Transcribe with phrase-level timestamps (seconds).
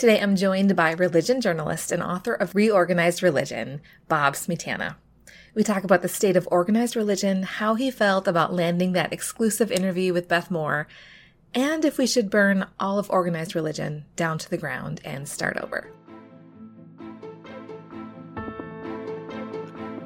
[0.00, 4.94] Today I'm joined by religion journalist and author of Reorganized Religion, Bob Smietana.
[5.54, 9.70] We talk about the state of organized religion, how he felt about landing that exclusive
[9.70, 10.88] interview with Beth Moore,
[11.52, 15.58] and if we should burn all of organized religion down to the ground and start
[15.58, 15.92] over.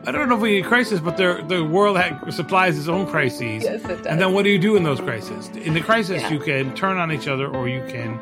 [0.07, 1.97] I don't know if we need crisis, but the the world
[2.31, 3.63] supplies its own crises.
[3.63, 4.07] Yes, it does.
[4.07, 5.51] And then what do you do in those crises?
[5.51, 6.33] In the crisis, Yeah.
[6.33, 8.19] you can turn on each other or you can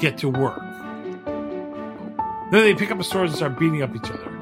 [0.00, 0.69] get to work.
[2.50, 4.36] Then they pick up the swords and start beating up each other.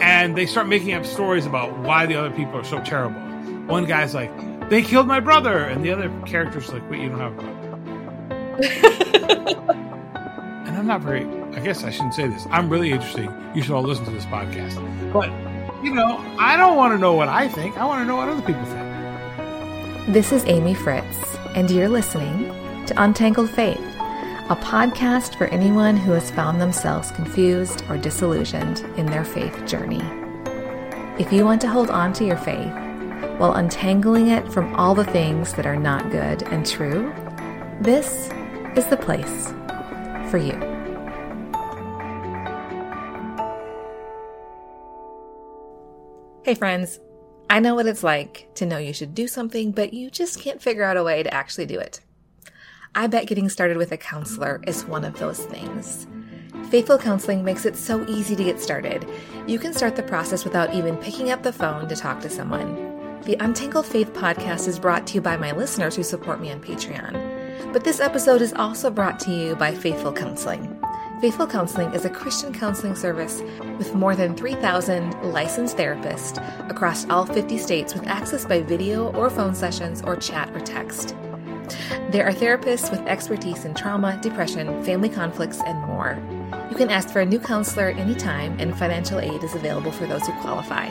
[0.00, 3.20] And they start making up stories about why the other people are so terrible.
[3.66, 4.32] One guy's like,
[4.68, 5.58] they killed my brother.
[5.58, 7.60] And the other character's like, wait, you don't have a brother.
[10.66, 11.24] and I'm not very,
[11.56, 12.46] I guess I shouldn't say this.
[12.50, 13.32] I'm really interesting.
[13.54, 15.12] You should all listen to this podcast.
[15.12, 15.30] But,
[15.84, 17.78] you know, I don't want to know what I think.
[17.78, 20.12] I want to know what other people think.
[20.12, 22.48] This is Amy Fritz, and you're listening
[22.86, 23.80] to Untangled Faith,
[24.50, 30.02] a podcast for anyone who has found themselves confused or disillusioned in their faith journey.
[31.18, 32.74] If you want to hold on to your faith
[33.38, 37.10] while untangling it from all the things that are not good and true,
[37.80, 38.28] this
[38.76, 39.54] is the place
[40.30, 40.52] for you.
[46.44, 47.00] Hey, friends.
[47.48, 50.60] I know what it's like to know you should do something, but you just can't
[50.60, 52.00] figure out a way to actually do it.
[52.96, 56.06] I bet getting started with a counselor is one of those things.
[56.70, 59.04] Faithful Counseling makes it so easy to get started.
[59.48, 63.20] You can start the process without even picking up the phone to talk to someone.
[63.22, 66.60] The Untangled Faith podcast is brought to you by my listeners who support me on
[66.60, 67.72] Patreon.
[67.72, 70.80] But this episode is also brought to you by Faithful Counseling.
[71.20, 73.42] Faithful Counseling is a Christian counseling service
[73.76, 76.38] with more than 3,000 licensed therapists
[76.70, 81.16] across all 50 states with access by video or phone sessions or chat or text.
[82.10, 86.18] There are therapists with expertise in trauma, depression, family conflicts, and more.
[86.70, 90.26] You can ask for a new counselor anytime, and financial aid is available for those
[90.26, 90.86] who qualify.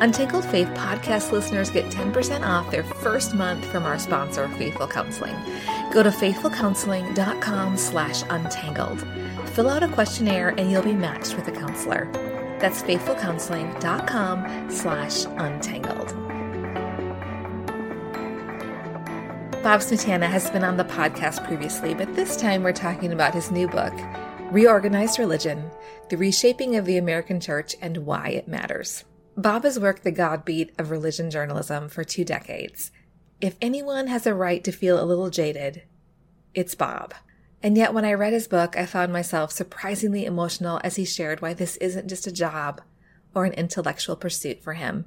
[0.00, 5.36] Untangled Faith podcast listeners get 10% off their first month from our sponsor, Faithful Counseling.
[5.92, 9.06] Go to faithfulcounseling.com slash untangled.
[9.50, 12.10] Fill out a questionnaire and you'll be matched with a counselor.
[12.58, 16.31] That's faithfulcounseling.com slash untangled.
[19.62, 23.52] Bob Smietana has been on the podcast previously, but this time we're talking about his
[23.52, 23.92] new book,
[24.50, 25.70] Reorganized Religion
[26.08, 29.04] The Reshaping of the American Church and Why It Matters.
[29.36, 32.90] Bob has worked the God beat of religion journalism for two decades.
[33.40, 35.84] If anyone has a right to feel a little jaded,
[36.54, 37.14] it's Bob.
[37.62, 41.40] And yet, when I read his book, I found myself surprisingly emotional as he shared
[41.40, 42.80] why this isn't just a job
[43.32, 45.04] or an intellectual pursuit for him.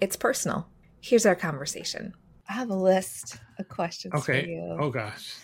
[0.00, 0.68] It's personal.
[1.00, 2.14] Here's our conversation.
[2.48, 4.48] I have a list of questions for Okay.
[4.48, 4.76] you.
[4.80, 5.34] Oh, gosh.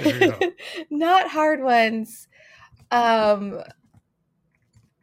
[0.00, 0.50] There you go.
[0.90, 2.26] Not hard ones.
[2.90, 3.60] Um,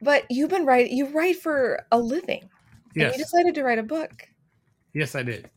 [0.01, 0.95] but you've been writing.
[0.95, 2.49] You write for a living, and
[2.95, 3.17] yes.
[3.17, 4.27] you decided to write a book.
[4.93, 5.49] yes, I did.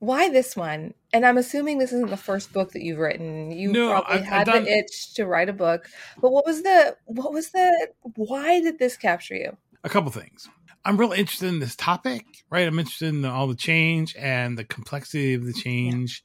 [0.00, 0.94] Why this one?
[1.12, 3.50] And I'm assuming this isn't the first book that you've written.
[3.50, 5.88] You No, probably I've- I've had done- the itch to write a book.
[6.20, 6.96] But what was the?
[7.06, 7.88] What was the?
[8.14, 9.56] Why did this capture you?
[9.84, 10.48] a couple things.
[10.88, 12.66] I'm real interested in this topic, right?
[12.66, 16.24] I'm interested in all the change and the complexity of the change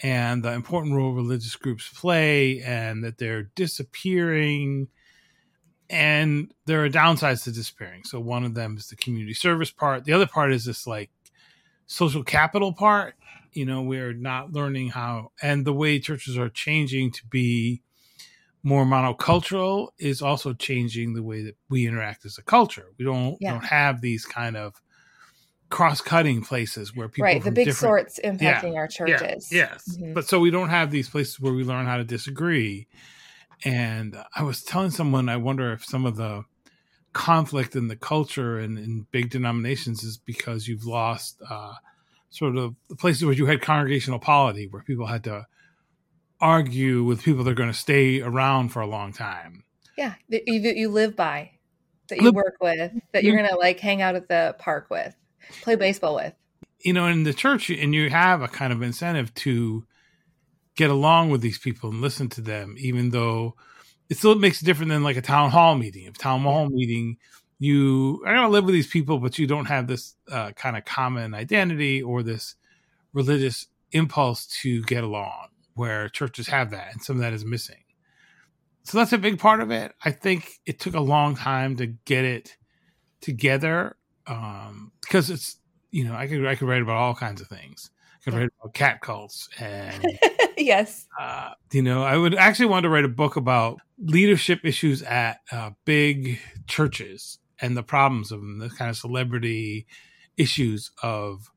[0.00, 4.86] and the important role religious groups play and that they're disappearing.
[5.90, 8.04] And there are downsides to disappearing.
[8.04, 10.04] So one of them is the community service part.
[10.04, 11.10] The other part is this like
[11.86, 13.16] social capital part.
[13.50, 17.82] You know, we're not learning how and the way churches are changing to be
[18.66, 22.86] more monocultural is also changing the way that we interact as a culture.
[22.98, 23.52] We don't Yeah.
[23.52, 24.74] don't have these kind of
[25.70, 29.52] cross-cutting places where people right, the big different- sorts impacting our churches.
[29.52, 29.96] yeah, yes.
[29.96, 30.14] Mhm.
[30.14, 32.88] But so we don't have these places where we learn how to disagree.
[33.64, 36.44] And I was telling someone, I wonder if some of the
[37.12, 41.74] conflict in the culture and in big denominations is because you've lost uh,
[42.30, 45.46] sort of the places where you had congregational polity, where people had to
[46.40, 49.64] argue with people that are going to stay around for a long time.
[49.96, 51.52] Yeah, that you, you live by,
[52.08, 55.14] that you work with, that you're gonna like hang out at the park with,
[55.62, 56.34] play baseball with.
[56.80, 59.84] you know, in the church, and you have a kind of incentive to
[60.76, 63.56] get along with these people and listen to them, even though
[64.08, 66.04] it still makes it different than like a town hall meeting.
[66.04, 67.16] If town hall meeting,
[67.58, 70.76] you are going to live with these people, but you don't have this uh, kind
[70.76, 72.54] of common identity or this
[73.12, 77.84] religious impulse to get along, where churches have that, and some of that is missing.
[78.82, 79.92] So that's a big part of it.
[80.04, 82.56] I think it took a long time to get it
[83.20, 83.96] together
[84.26, 85.58] um, because it's
[85.90, 87.90] you know I could I could write about all kinds of things.
[88.14, 90.04] I could write about cat cults and
[90.56, 91.06] yes.
[91.20, 95.40] uh, you know, I would actually want to write a book about leadership issues at
[95.52, 99.86] uh, big churches and the problems of them, the kind of celebrity
[100.36, 101.50] issues of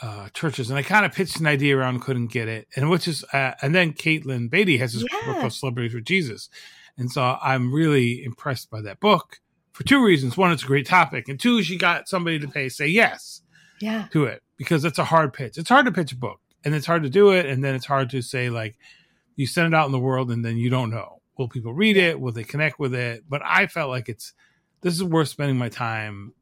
[0.00, 0.70] uh, churches.
[0.70, 3.52] And I kind of pitched an idea around, couldn't get it, and which is, uh,
[3.62, 6.48] and then Katelyn Beaty has this book called Celebrities with Jesus,
[6.98, 9.40] and so I'm really impressed by that book
[9.72, 10.36] for two reasons.
[10.36, 13.42] One, it's a great topic, and two, she got somebody to pay say yes
[13.80, 14.06] Yeah.
[14.12, 15.58] to it because it's a hard pitch.
[15.58, 17.44] It's hard to pitch a book and it's hard to do it.
[17.44, 18.78] And then it's hard to say, like,
[19.34, 21.20] you send it out in the world and then you don't know.
[21.36, 22.18] Will people read it?
[22.18, 23.24] Will they connect with it?
[23.28, 24.32] But I felt like it's,
[24.80, 26.32] this is worth spending my time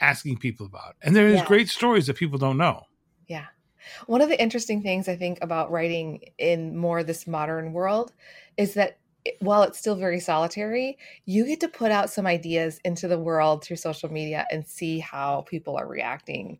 [0.00, 0.96] asking people about.
[1.02, 1.46] And there is Yeah.
[1.46, 2.84] great stories that people don't know.
[3.26, 3.46] Yeah.
[4.06, 8.12] One of the interesting things I think about writing in more this modern world
[8.56, 8.98] is that
[9.40, 13.62] while it's still very solitary, you get to put out some ideas into the world
[13.64, 16.58] through social media and see how people are reacting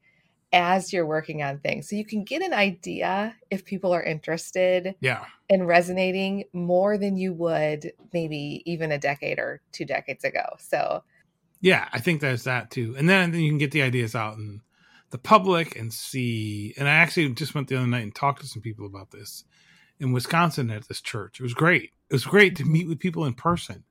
[0.52, 1.88] as you're working on things.
[1.88, 5.26] So you can get an idea if people are interested Yeah.
[5.50, 10.56] and resonating more than you would maybe even a decade or two decades ago.
[10.58, 11.04] So,
[11.60, 11.88] Yeah.
[11.92, 12.94] I think there's that too.
[12.96, 14.62] And then, then you can get the ideas out in
[15.10, 16.74] the public and see.
[16.76, 19.44] And I actually just went the other night and talked to some people about this
[19.98, 21.40] in Wisconsin at this church.
[21.40, 21.90] It was great.
[22.10, 23.84] It was great to meet with people in person.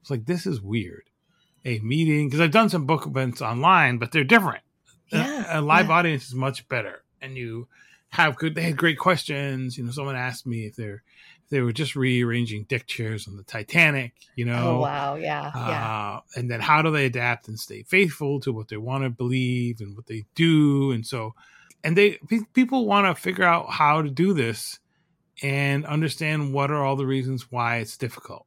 [0.00, 1.04] It's like, this is weird.
[1.64, 4.62] A meeting, because I've done some book events online, but they're different.
[5.12, 5.94] A- Yeah, A, live yeah.
[5.94, 7.02] audience is much better.
[7.20, 7.66] And you
[8.10, 9.76] have good, they had great questions.
[9.76, 11.02] You know, someone asked me if they're,
[11.50, 14.76] they were just rearranging deck chairs on the Titanic, you know.
[14.76, 16.16] oh wow, yeah, yeah.
[16.16, 19.10] Uh, and then how do they adapt and stay faithful to what they want to
[19.10, 21.34] believe and what they do and so
[21.84, 22.18] and they
[22.54, 24.78] people want to figure out how to do this
[25.42, 28.46] and understand what are all the reasons why it's difficult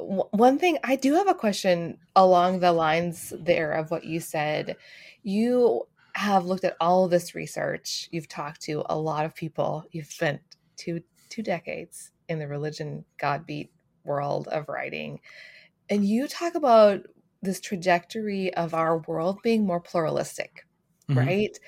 [0.00, 4.76] one thing I do have a question along the lines there of what you said.
[5.22, 8.08] You have looked at all of this research.
[8.12, 9.84] You've talked to a lot of people.
[9.90, 10.40] You've spent
[10.76, 13.72] two two decades in the religion God beat
[14.04, 15.20] world of writing.
[15.88, 17.06] And you talk about
[17.42, 20.64] this trajectory of our world being more pluralistic
[21.08, 21.28] Mhm.
[21.28, 21.58] right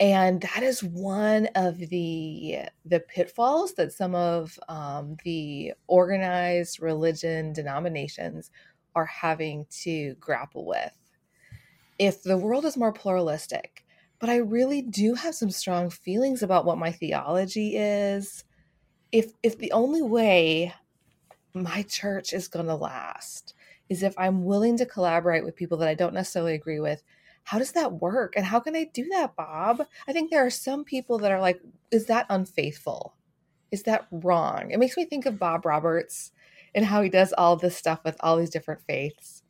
[0.00, 7.52] and that is one of the the pitfalls that some of um, the organized religion
[7.52, 8.50] denominations
[8.94, 10.96] are having to grapple with
[11.98, 13.84] if the world is more pluralistic
[14.18, 18.44] but i really do have some strong feelings about what my theology is
[19.12, 20.72] if if the only way
[21.54, 23.54] my church is going to last
[23.88, 27.02] is if i'm willing to collaborate with people that i don't necessarily agree with
[27.44, 28.34] how does that work?
[28.36, 29.82] And how can i do that bob?
[30.06, 31.60] I think there are some people that are like
[31.90, 33.14] is that unfaithful?
[33.70, 34.70] Is that wrong?
[34.70, 36.32] It makes me think of bob roberts
[36.74, 39.42] and how he does all this stuff with all these different faiths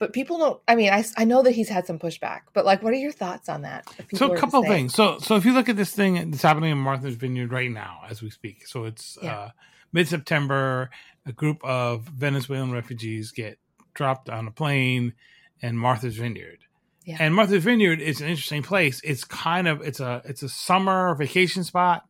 [0.00, 2.82] but people don't i mean i, I know that he's had some pushback but like
[2.82, 3.86] what are your thoughts on that?
[4.14, 4.92] So a couple of things.
[4.94, 8.00] So so if you look at this thing that's happening in martha's vineyard right now
[8.10, 8.66] as we speak.
[8.66, 9.38] So it's Yeah.
[9.38, 9.50] uh
[9.92, 10.90] mid-september
[11.26, 13.58] a group of venezuelan refugees get
[13.94, 15.12] dropped on a plane
[15.60, 16.58] in martha's vineyard.
[17.04, 17.16] Yeah.
[17.20, 19.00] and martha's vineyard is an interesting place.
[19.04, 22.04] It's kind of it's a it's a summer vacation spot.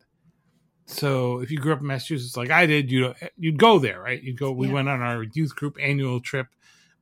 [0.85, 4.21] So if you grew up in massachusetts like i did you you'd go there right?
[4.21, 4.73] You'd go we Yeah.
[4.73, 6.47] went on our youth group annual trip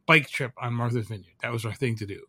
[0.09, 2.19] bike trip on martha's vineyard that was our thing to do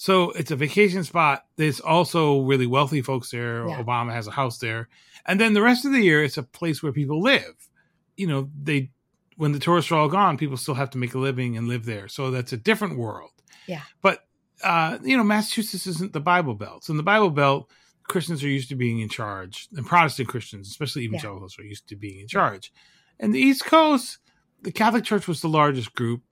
[0.00, 1.44] so it's a vacation spot.
[1.56, 3.68] There's also really wealthy folks there.
[3.68, 3.82] Yeah.
[3.82, 4.88] Obama has a house there.
[5.26, 7.68] And then the rest of the year, it's a place where people live.
[8.16, 8.92] You know, they
[9.36, 11.84] when the tourists are all gone, people still have to make a living and live
[11.84, 12.08] there.
[12.08, 13.32] So that's a different world.
[13.66, 13.82] Yeah.
[14.00, 14.24] But
[14.64, 16.84] uh, you know, Massachusetts isn't the Bible Belt.
[16.84, 17.68] So in the Bible Belt,
[18.04, 21.96] Christians are used to being in charge, and Protestant Christians, especially evangelicals, are used to
[21.96, 22.72] being in charge.
[23.18, 24.16] And the East Coast,
[24.62, 26.22] the Catholic Church was the largest group.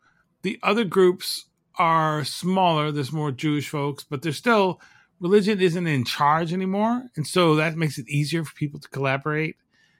[0.48, 1.44] The other groups
[1.78, 2.90] are smaller.
[2.90, 4.80] There's more Jewish folks, but there's still
[5.20, 9.56] religion isn't in charge anymore, and so that makes it easier for people to collaborate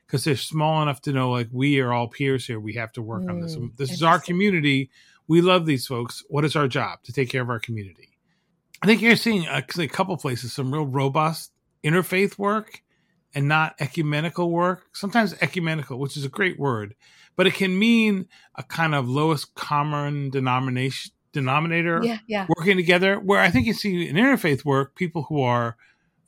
[0.06, 2.58] because they're small enough to know like we are all peers here.
[2.58, 3.56] We have to work on this.
[3.56, 4.88] Mm, This is our community.
[5.26, 6.24] We love these folks.
[6.30, 8.16] What is our job to take care of our community?
[8.80, 11.52] I think you're seeing actually a couple places some real robust
[11.84, 12.80] interfaith work
[13.34, 14.86] and not ecumenical work.
[14.92, 16.94] Sometimes ecumenical, which is a great word,
[17.36, 23.20] but it can mean a kind of lowest common denomination denominator yeah yeah working together.
[23.20, 25.76] Where I think you see in interfaith work, people who are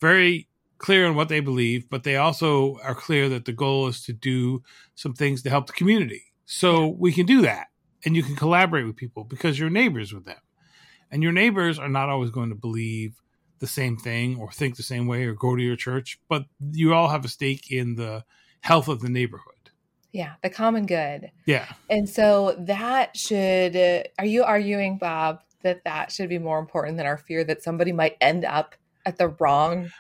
[0.01, 0.47] very
[0.79, 4.13] clear on what they believe, but they also are clear that the goal is to
[4.13, 4.63] do
[4.95, 6.25] some things to help the community.
[6.47, 7.69] So we can do that,
[8.05, 10.41] and you can collaborate with people because you're neighbors with them,
[11.11, 13.21] and your neighbors are not always going to believe
[13.61, 16.93] the same thing or think the same way or go to your church, but you
[16.93, 18.25] all have a stake in the
[18.61, 19.55] health of the neighborhood.
[20.13, 21.67] yeah the common good Yeah.
[21.89, 26.97] And so that should, uh, are you arguing, Bob, that that should be more important
[26.97, 28.75] than our fear that somebody might end up
[29.07, 29.91] at the wrong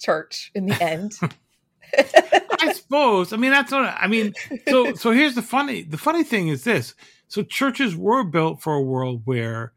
[0.00, 1.12] church in the end.
[1.98, 3.32] I suppose.
[3.32, 4.32] I mean, that's what I mean.
[4.68, 5.82] So, so here's the funny.
[5.82, 6.94] The funny thing is this.
[7.28, 9.72] So churches were built for a world where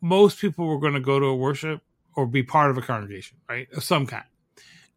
[0.00, 1.82] most people were going to go to a worship
[2.16, 4.24] or be part of a congregation, right, of some kind,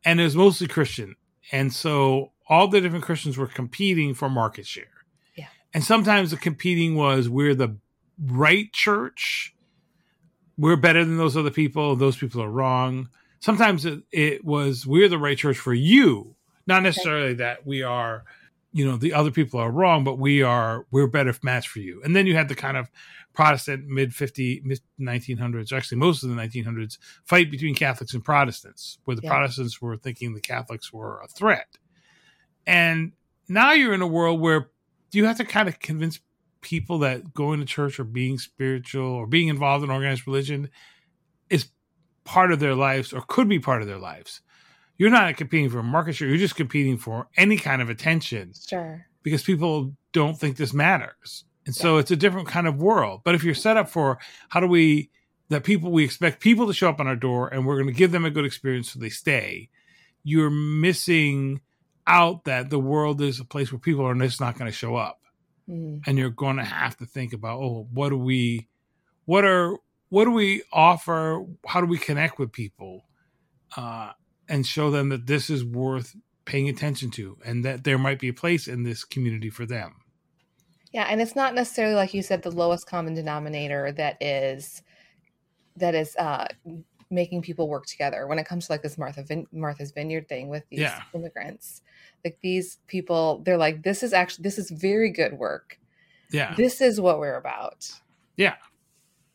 [0.05, 1.15] and it was mostly Christian,
[1.51, 4.85] and so all the different Christians were competing for market share.
[5.35, 5.47] Yeah.
[5.73, 7.77] And sometimes the competing was we're the
[8.21, 9.55] right church,
[10.57, 13.09] we're better than those other people, those people are wrong.
[13.39, 16.35] Sometimes it, it was we're the right church for you,
[16.67, 17.35] not necessarily okay.
[17.35, 18.23] that we are,
[18.73, 22.01] you know, the other people are wrong, but we are we're better match for you.
[22.03, 22.89] And then you had the kind of
[23.33, 28.97] Protestant mid 50 mid 1900s, actually most of the 1900s fight between Catholics and Protestants,
[29.05, 29.29] where the yeah.
[29.29, 31.77] Protestants were thinking the Catholics were a threat.
[32.65, 33.13] And
[33.47, 34.71] now you're in a world where
[35.11, 36.19] you have to kind of convince
[36.61, 40.69] people that going to church or being spiritual or being involved in organized religion
[41.49, 41.67] is
[42.23, 44.41] part of their lives or could be part of their lives.
[45.03, 48.53] You're not competing for market share, you're just competing for any kind of attention.
[48.53, 49.05] Sure.
[49.21, 51.43] Because people don't think this matters.
[51.65, 51.99] And so yeah.
[51.99, 53.19] it's a different kind of world.
[53.25, 54.17] But if you're set up for
[54.47, 55.09] how do we
[55.49, 57.93] that people we expect people to show up on our door and we're going to
[57.93, 59.67] give them a good experience so they stay,
[60.23, 61.59] you're missing
[62.07, 64.95] out that the world is a place where people are just not going to show
[64.95, 65.19] up.
[65.67, 65.99] Mm.
[66.07, 68.69] And you're going to have to think about, oh, what do we
[69.25, 69.75] what are
[70.07, 71.45] what do we offer?
[71.67, 73.03] How do we connect with people
[73.75, 74.11] uh,
[74.53, 78.27] and show them that this is worth paying attention to and that there might be
[78.27, 79.95] a place in this community for them?
[80.91, 84.83] Yeah, and it's not necessarily like you said the lowest common denominator that is
[85.77, 86.45] that is uh,
[87.09, 90.49] making people work together when it comes to like this Martha Vin- Martha's Vineyard thing
[90.49, 91.01] with these yeah.
[91.15, 91.81] immigrants.
[92.23, 95.79] Like these people, they're like, this is actually this is very good work.
[96.29, 97.89] Yeah, this is what we're about.
[98.37, 98.55] Yeah,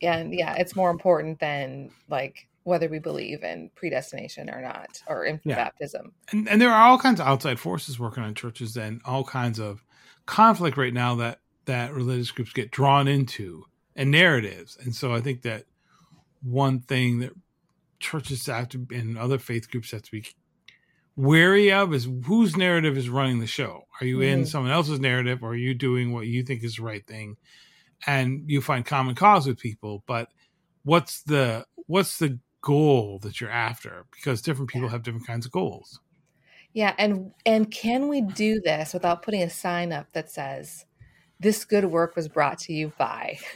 [0.00, 5.24] and yeah, it's more important than like whether we believe in predestination or not, or
[5.24, 5.56] in yeah.
[5.56, 6.12] baptism.
[6.30, 9.58] And, and there are all kinds of outside forces working on churches, and all kinds
[9.58, 9.84] of
[10.26, 13.64] conflict right now that that religious groups get drawn into,
[13.96, 14.78] and narratives.
[14.80, 15.64] And so I think that
[16.42, 17.32] one thing that
[18.00, 20.24] churches have to and other faith groups have to be
[21.16, 23.86] wary of is whose narrative is running the show.
[24.00, 24.40] Are you mm-hmm.
[24.40, 27.36] in someone else's narrative, or are you doing what you think is the right thing?
[28.06, 30.28] and you find common cause with people but
[30.84, 35.52] what's the what's the goal that you're after because different people have different kinds of
[35.52, 36.00] goals.
[36.72, 40.84] Yeah and and can we do this without putting a sign up that says
[41.40, 43.38] this good work was brought to you by?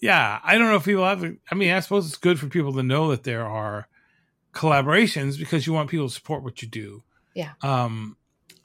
[0.00, 2.72] Yeah i don't know if people have i mean i suppose it's good for people
[2.72, 3.86] to know that there are
[4.52, 7.02] collaborations because you want people to support what you do.
[7.34, 7.52] Yeah.
[7.62, 8.16] Um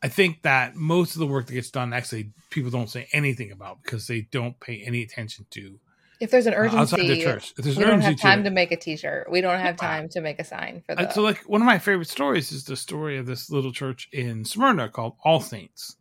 [0.03, 3.51] I think that most of the work that gets done actually people don't say anything
[3.51, 5.79] about because they don't pay any attention to.
[6.19, 8.49] If there's an urgency, uh, outside the church, if there's we don't have time to,
[8.49, 9.29] to, make a T-shirt.
[9.29, 11.13] We don't have time to make a sign for that.
[11.13, 14.43] So, like one of my favorite stories is the story of this little church in
[14.43, 15.97] Smyrna called All Saints,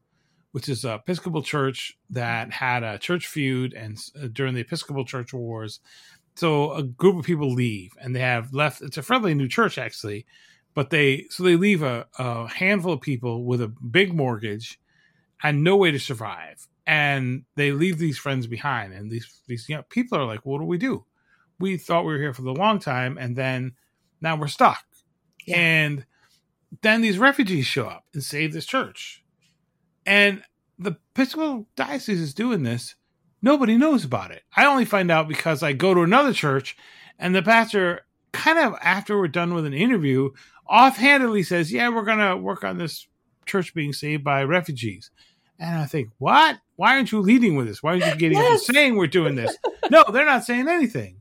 [0.53, 5.05] which is a Episcopal church that had a church feud, and uh, during the Episcopal
[5.05, 5.81] Church Wars,
[6.37, 8.83] so a group of people leave, and they have left.
[8.83, 10.27] It's a friendly new church actually,
[10.75, 14.79] but they so they leave a, a handful of people with a big mortgage
[15.43, 19.77] and no way to survive and they leave these friends behind and these these you
[19.77, 21.05] know, people are like what do we do?
[21.59, 23.73] We thought we were here for the long time and then
[24.21, 24.85] now we're stuck.
[25.47, 25.59] Yeah.
[25.59, 26.07] and
[26.83, 29.23] then these refugees show up and save this church.
[30.05, 30.43] And
[30.79, 32.97] the episcopal diocese is doing this.
[33.41, 34.43] Nobody knows about it.
[34.57, 36.77] I only find out because i go to another church
[37.19, 40.31] and the pastor kind of after we're done with an interview
[40.69, 43.07] offhandedly says, "Yeah, we're going to work on this
[43.47, 45.11] church being saved by refugees."
[45.59, 46.59] And I think, "What?
[46.77, 47.83] Why aren't you leading with this?
[47.83, 48.67] Why aren't you getting yes.
[48.67, 49.57] saying we're doing this?"
[49.91, 51.21] no, they're not saying anything.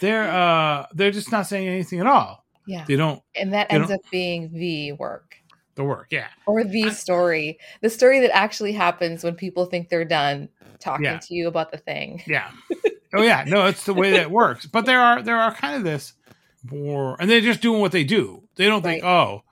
[0.00, 2.44] They're uh they're just not saying anything at all.
[2.66, 2.84] Yeah.
[2.86, 5.36] They don't And that ends up being the work.
[5.76, 6.28] The work, yeah.
[6.46, 7.58] Or the I, story.
[7.80, 11.18] The story that actually happens when people think they're done talking yeah.
[11.18, 12.22] to you about the thing.
[12.26, 12.50] Yeah.
[13.14, 14.66] oh yeah, no, it's the way that works.
[14.66, 16.12] But there are there are kind of this
[16.70, 18.42] more, and they're just doing what they do.
[18.56, 19.42] They don't think, oh,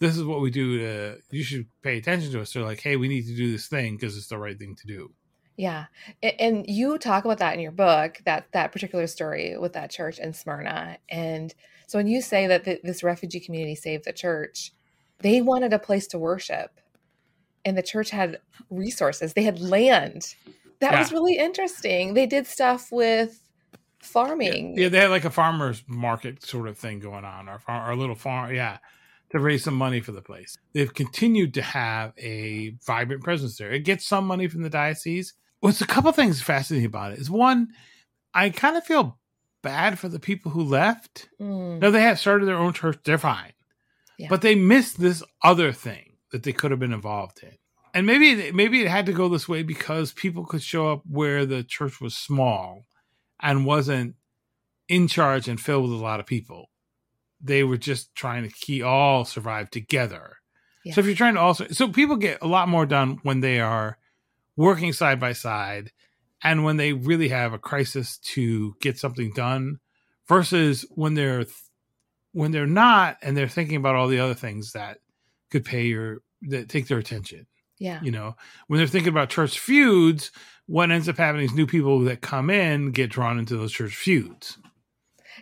[0.00, 0.78] this is what we do.
[0.78, 2.52] To, you should pay attention to us.
[2.52, 4.86] They're like, hey, we need to do this thing because it's the right thing to
[4.86, 5.12] do.
[5.56, 5.86] Yeah,
[6.22, 10.18] and you talk about that in your book that that particular story with that church
[10.18, 10.96] in Smyrna.
[11.10, 11.54] And
[11.86, 14.72] so when you say that the, this refugee community saved the church,
[15.18, 16.80] they wanted a place to worship,
[17.62, 18.38] and the church had
[18.70, 19.34] resources.
[19.34, 20.34] They had land.
[20.78, 20.98] That yeah.
[21.00, 22.14] was really interesting.
[22.14, 23.42] They did stuff with
[23.98, 24.76] farming.
[24.78, 27.90] Yeah, yeah, they had like a farmers market sort of thing going on, or, or
[27.90, 28.54] a little farm.
[28.54, 28.78] Yeah,
[29.30, 30.56] to raise some money for the place.
[30.72, 33.70] They've continued to have a vibrant presence there.
[33.70, 35.34] It gets some money from the diocese.
[35.60, 37.68] What's a couple things fascinating about it is one,
[38.34, 39.18] I kind of feel
[39.62, 41.28] bad for the people who left.
[41.40, 41.80] Mm.
[41.80, 42.98] No, they had started their own church.
[43.04, 43.52] They're fine.
[44.18, 44.28] Yeah.
[44.28, 47.52] But they missed this other thing that they could have been involved in.
[47.92, 51.44] And maybe maybe it had to go this way because people could show up where
[51.44, 52.86] the church was small
[53.40, 54.14] and wasn't
[54.88, 56.69] in charge and filled with a lot of people.
[57.42, 60.36] They were just trying to keep all survive together.
[60.84, 60.94] Yeah.
[60.94, 63.60] So if you're trying to also so people get a lot more done when they
[63.60, 63.98] are
[64.56, 65.90] working side by side
[66.42, 69.78] and when they really have a crisis to get something done
[70.28, 71.44] versus when they're
[72.32, 74.98] when they're not and they're thinking about all the other things that
[75.50, 77.46] could pay your that take their attention
[77.78, 78.00] Yeah.
[78.02, 80.30] you know when they're thinking about church feuds
[80.66, 83.94] what ends up happening is new people that come in get drawn into those church
[83.96, 84.56] feuds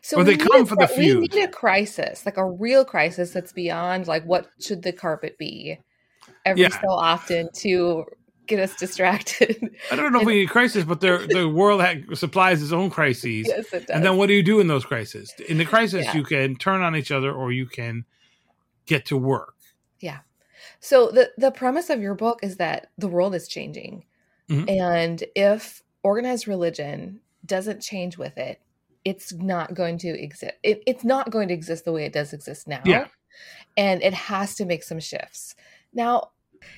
[0.09, 3.31] So Or they come for the cri- We need a crisis, like a real crisis
[3.33, 5.79] that's beyond like what should the carpet be
[6.47, 6.71] every Yeah.
[6.81, 8.07] so often to
[8.47, 9.71] get us distracted.
[9.91, 12.73] i don't know if we need a crisis but the the world ha- supplies its
[12.73, 13.95] own crises yes, it does.
[13.95, 16.17] and then what do you do in those crises in the crisis Yeah.
[16.17, 18.07] you can turn on each other or you can
[18.87, 19.57] get to work
[20.00, 20.21] Yeah.
[20.81, 24.05] So the the premise of your book is that the world is changing,
[24.49, 24.71] Mhm.
[24.81, 28.59] and if organized religion doesn't change with it,
[29.05, 30.55] it's not going to exist.
[30.62, 32.83] It, it's not going to exist the way it does exist now.
[32.85, 33.07] Yeah.
[33.76, 35.55] and it has to make some shifts.
[35.93, 36.31] Now,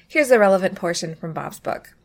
[0.09, 1.97] here's a relevant portion from Bob's book.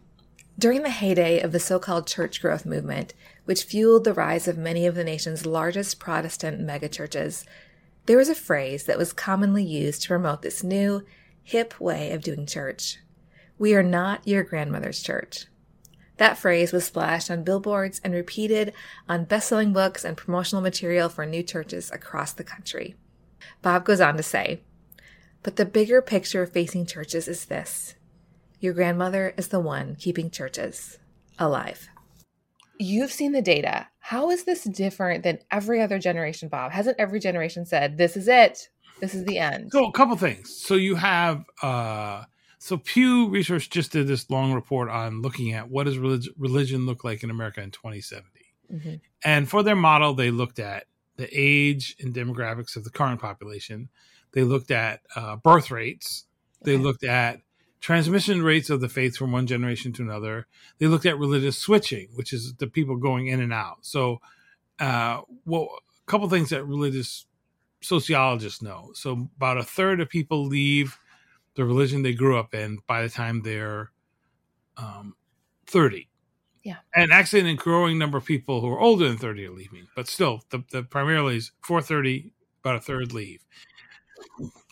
[0.57, 4.85] During the heyday of the so-called church growth movement, which fueled the rise of many
[4.85, 7.43] of the nation's largest Protestant megachurches,
[8.05, 11.03] there was a phrase that was commonly used to promote this new,
[11.43, 12.99] hip way of doing church.
[13.57, 15.47] We are not your grandmother's church.
[16.17, 18.73] That phrase was splashed on billboards and repeated
[19.09, 22.95] on best-selling books and promotional material for new churches across the country.
[23.61, 24.61] Bob goes on to say,
[25.43, 27.95] but the bigger picture facing churches is this.
[28.59, 30.97] Your grandmother is the one keeping churches
[31.37, 31.89] alive.
[32.79, 33.87] You've seen the data.
[33.99, 36.71] How is this different than every other generation, Bob?
[36.71, 38.69] Hasn't every generation said, this is it?
[39.01, 39.71] This is the end?
[39.71, 40.55] So a couple things.
[40.55, 42.23] So you have uh
[42.65, 46.87] so Pew Research just did this long report on looking at what does religion, religion
[46.87, 48.27] look like in America in 2070.
[48.73, 49.01] Mhm.
[49.23, 53.89] And for their model they looked at the age and demographics of the current population.
[54.31, 56.25] They looked at uh, birth rates.
[56.63, 56.81] They Okay.
[56.83, 57.41] looked at
[57.81, 60.47] transmission rates of the faith from one generation to another.
[60.79, 63.85] They looked at religious switching, which is the people going in and out.
[63.85, 64.21] So,
[64.79, 65.69] uh, well,
[66.01, 67.27] a couple things that religious
[67.81, 68.89] sociologists know.
[68.95, 70.97] So, about a third of people leave
[71.55, 73.91] the religion they grew up in by the time they're
[74.77, 75.15] um,
[75.67, 76.07] 30.
[76.63, 76.77] Yeah.
[76.95, 80.07] And actually, a growing number of people who are older than 30 are leaving, but
[80.07, 83.45] still, the, the primarily is 430, about a third leave.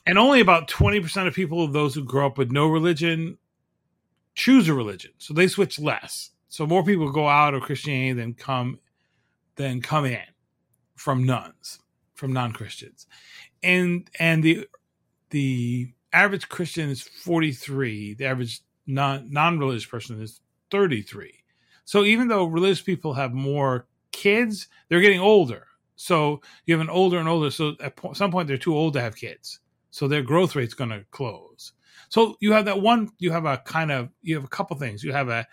[0.06, 3.38] And only about 20% of people, those who grow up with no religion,
[4.34, 5.12] choose a religion.
[5.20, 6.32] So they switch less.
[6.50, 8.80] So more people go out of Christianity than come
[9.56, 10.20] than come in
[10.96, 11.80] from nones,
[12.16, 13.08] from non-Christians.
[13.62, 14.68] And and the
[15.30, 20.40] the average Christian is 43, the average non non-religious person is
[20.72, 21.44] 33.
[21.86, 25.68] So even though religious people have more kids, they're getting older.
[25.96, 27.52] So you have an older and older.
[27.52, 29.60] So at po- some point, they're too old to have kids.
[29.92, 31.74] So their growth rate's going to close.
[32.10, 33.10] So you have that one.
[33.20, 35.04] You have a kind of you have a couple things.
[35.04, 35.48] You have a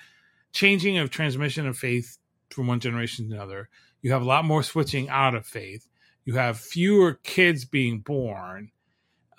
[0.52, 2.18] changing of transmission of faith
[2.50, 3.68] from one generation to another.
[4.02, 5.86] You have a lot more switching out of faith.
[6.24, 8.70] You have fewer kids being born.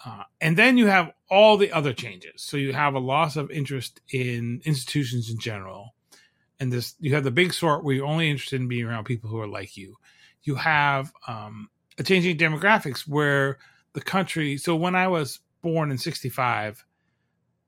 [0.03, 2.41] Uh, and then you have all the other changes.
[2.41, 5.93] So you have a loss of interest in institutions in general.
[6.59, 9.29] And this, you have the big sort where you're only interested in being around people
[9.29, 9.95] who are like you.
[10.43, 13.59] You have um, a changing demographics where
[13.93, 14.57] the country.
[14.57, 16.83] So when I was born in 65,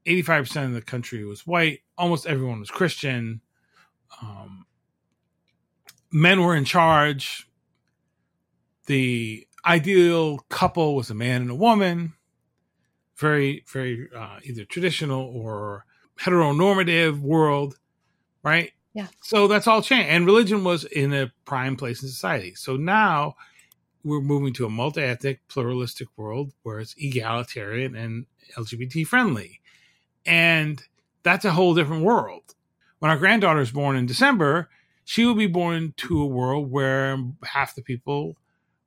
[0.06, 1.80] 85% of the country was white.
[1.98, 3.42] Almost everyone was Christian.
[4.22, 4.66] Um,
[6.12, 7.48] men were in charge.
[8.88, 12.14] The ideal couple was a man and a woman.
[13.18, 15.86] Very, very uh, either traditional or
[16.20, 17.78] heteronormative world,
[18.44, 18.72] right?
[18.94, 19.08] Yeah.
[19.22, 20.10] So that's all changed.
[20.10, 22.54] And religion was in a prime place in society.
[22.56, 23.36] So now
[24.04, 28.26] we're moving to a multi ethnic, pluralistic world where it's egalitarian and
[28.58, 29.62] LGBT friendly.
[30.26, 30.82] And
[31.24, 32.56] that's a whole different world.
[33.00, 34.70] When our granddaughter is born in December,
[35.04, 38.38] she will be born to a world where half the people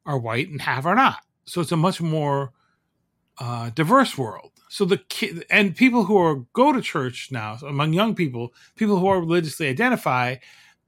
[0.04, 1.18] are white and half are not.
[1.44, 2.52] So it's a much more
[3.38, 4.52] uh, diverse world.
[4.68, 8.98] So the kid and people who are go to church now among young people, people
[8.98, 10.36] who are religiously identify,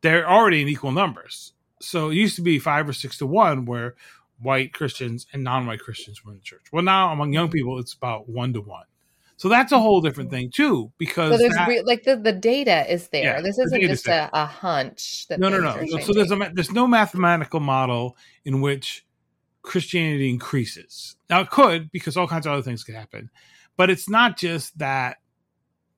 [0.01, 1.53] they're already in equal numbers.
[1.81, 3.95] So it used to be five or six to one where
[4.41, 6.67] white Christians and non-white Christians were in the church.
[6.73, 8.85] Well, now among young people, it's about one to one.
[9.37, 12.33] So that's a whole different thing too, because So there's that- re- like the, the
[12.33, 13.23] data is there.
[13.23, 15.29] Yeah, this isn't data's just a, a hunch.
[15.29, 15.99] That no, no, no.
[16.01, 19.05] So there's a there's no mathematical model in which
[19.63, 21.17] Christianity increases.
[21.29, 23.31] Now it could because all kinds of other things could happen,
[23.77, 25.19] but it's not just that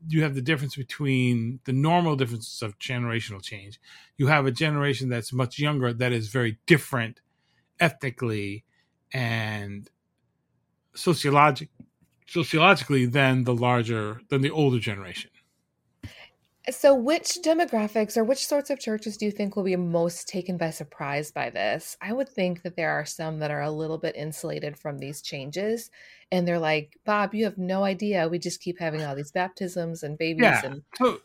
[0.09, 3.79] you have the difference between the normal differences of generational change.
[4.16, 7.20] You have a generation that's much younger that is very different
[7.79, 8.64] ethnically
[9.12, 9.88] and
[10.94, 11.68] sociologic
[12.27, 15.31] sociologically than the larger than the older generation.
[16.68, 20.59] So, which demographics or which sorts of churches do you think will be most taken
[20.59, 21.96] by surprise by this?
[22.03, 25.23] I would think that there are some that are a little bit insulated from these
[25.23, 25.90] changes.
[26.31, 28.29] And they're like, Bob, you have no idea.
[28.29, 30.42] We just keep having all these baptisms and babies.
[30.42, 30.66] Yeah.
[30.66, 31.20] And So,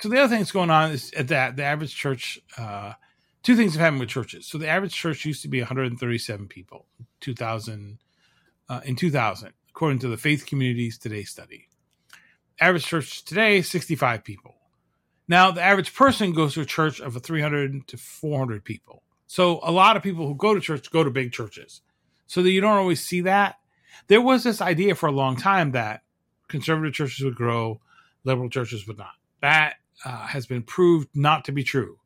[0.00, 2.40] so the other thing that's going on is at that the average church.
[2.56, 2.92] Uh,
[3.42, 4.46] two things have happened with churches.
[4.46, 6.86] So the average church used to be 137 people,
[7.20, 7.98] 2000
[8.68, 11.68] uh, in 2000, according to the Faith Communities Today study.
[12.60, 14.57] Average church today 65 people.
[15.28, 19.02] Now the average person goes to a church of a 300 to 400 people.
[19.26, 21.82] So a lot of people who go to church go to big churches.
[22.26, 23.56] So that you don't always see that.
[24.08, 26.02] There was this idea for a long time that
[26.48, 27.80] conservative churches would grow,
[28.24, 29.12] liberal churches would not.
[29.40, 31.98] That uh, has been proved not to be true.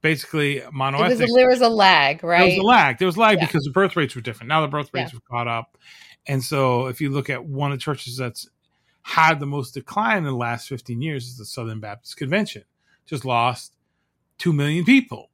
[0.00, 1.28] Basically, it was, monoethnic.
[1.34, 2.38] there was a lag, right?
[2.40, 2.98] There was a lag.
[2.98, 3.46] There was a lag Yeah.
[3.46, 4.48] because the birth rates were different.
[4.48, 5.16] Now the birth rates Yeah.
[5.16, 5.78] have caught up,
[6.26, 8.48] and so if you look at one of the churches that's
[9.02, 12.64] had the most decline in the last 15 years is the Southern Baptist Convention.
[13.06, 13.74] Just lost
[14.38, 15.30] two million people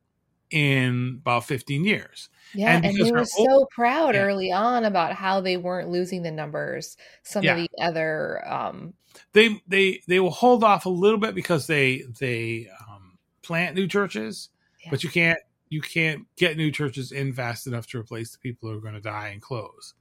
[0.51, 2.31] in about 15 years.
[2.55, 4.23] Yeah, And and, they were so old- proud Yeah.
[4.23, 6.97] early on about how they weren't losing the numbers.
[7.23, 7.57] Some Yeah.
[7.57, 8.95] of the other, um,
[9.33, 13.87] They they they will hold off a little bit because they they um, plant new
[13.89, 14.49] churches,
[14.83, 14.91] Yeah.
[14.91, 15.39] but you can't
[15.71, 18.95] you can't get new churches in fast enough to replace the people who are going
[18.95, 19.93] to die and close.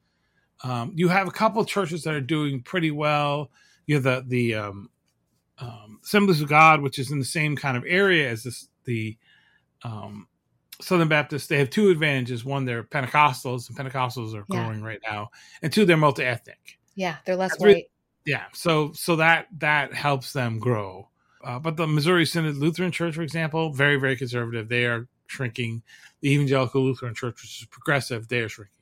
[0.63, 3.51] Um, you have a couple churches that are doing pretty well.
[3.85, 4.89] You have the the um,
[5.59, 9.17] um, Assemblies of God, which is in the same kind of area as this, the
[9.83, 10.27] um,
[10.81, 11.47] Southern Baptists.
[11.47, 14.63] They have two advantages: one, they're Pentecostals, and Pentecostals are Yeah.
[14.65, 15.29] growing right now,
[15.61, 17.91] and two, they're multi ethnic yeah, they're less That's really- white.
[18.25, 21.07] yeah so so that that helps them grow
[21.43, 25.83] uh, but the missouri synod lutheran church for example very very conservative they are shrinking
[26.21, 28.73] the evangelical lutheran church which is progressive they are shrinking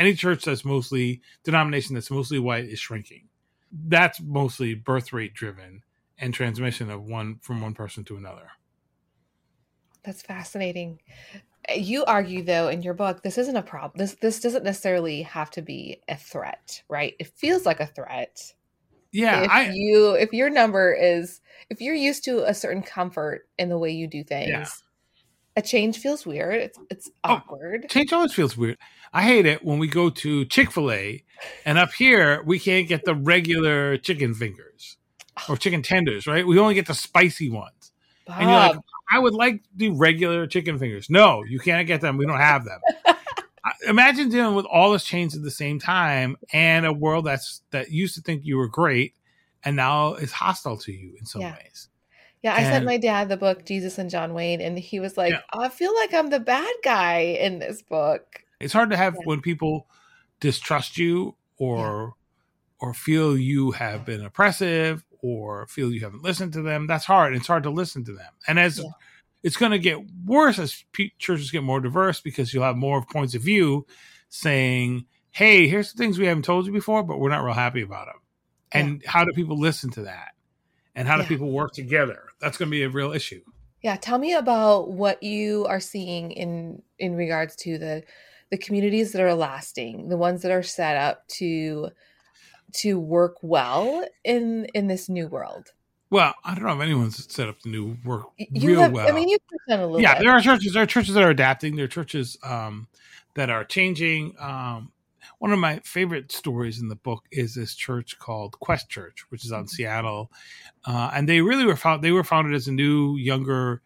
[0.00, 3.28] any church that's mostly denomination that's mostly white is shrinking
[3.86, 5.82] that's mostly birth rate driven
[6.18, 8.50] and transmission of one from one person to another
[10.02, 11.00] That's fascinating.
[11.76, 13.98] You argue though in your book this isn't a problem.
[13.98, 17.14] This this doesn't necessarily have to be a threat, right?
[17.18, 18.54] It feels like a threat.
[19.12, 23.48] yeah if i you if your number is if you're used to a certain comfort
[23.58, 24.82] in the way you do things,
[25.56, 26.54] a change feels weird.
[26.54, 27.88] It's oh, it's Oh, awkward.
[27.88, 28.78] change always feels weird
[29.12, 31.24] i hate it when we go to chick-fil-a
[31.64, 34.96] and up here we can't get the regular chicken fingers
[35.48, 35.56] or oh.
[35.56, 37.92] chicken tenders right we only get the spicy ones
[38.28, 38.76] and you're like
[39.12, 41.10] I would like the regular chicken fingers.
[41.10, 42.16] No, you can't get them.
[42.16, 42.80] We don't have them.
[43.88, 47.90] Imagine dealing with all this change at the same time and a world that's that
[47.90, 49.14] used to think you were great
[49.64, 51.54] and now is hostile to you in some Yeah.
[51.54, 51.88] ways.
[52.42, 55.32] Yeah, I sent my dad the book Jesus and John Wayne, and he was like,
[55.32, 55.40] Yeah.
[55.52, 59.20] "I feel like I'm the bad guy in this book." It's hard to have Yeah.
[59.24, 59.86] when people
[60.40, 62.14] distrust you or
[62.82, 66.86] or feel you have been oppressive or feel you haven't listened to them.
[66.86, 67.34] That's hard.
[67.36, 68.32] It's hard to listen to them.
[68.48, 68.84] And as Yeah.
[69.42, 73.04] it's going to get worse as pe- churches get more diverse because you'll have more
[73.04, 73.86] points of view
[74.30, 77.82] saying, "Hey, here's the things we haven't told you before, but we're not real happy
[77.82, 78.20] about them."
[78.72, 80.30] And how do people listen to that?
[81.00, 81.28] And how do Yeah.
[81.28, 82.24] people work together?
[82.40, 83.40] That's going to be a real issue.
[83.82, 88.04] Yeah, tell me about what you are seeing in in regards to the
[88.50, 91.88] the communities that are lasting, the ones that are set up to
[92.72, 95.68] to work well in in this new world.
[96.10, 99.08] Well, I don't know if anyone's set up the new work You real have, well.
[99.08, 100.24] I mean, you've done a little yeah, bit.
[100.24, 100.72] there are churches.
[100.74, 101.76] There are churches that are adapting.
[101.76, 102.88] There are churches um,
[103.34, 104.34] that are changing.
[104.38, 104.90] Um,
[105.40, 109.42] one of my favorite stories in the book is this church called Quest Church, which
[109.42, 110.30] is out in Seattle,
[110.84, 112.04] uh, and they really were found.
[112.04, 113.80] They were founded as a new, younger,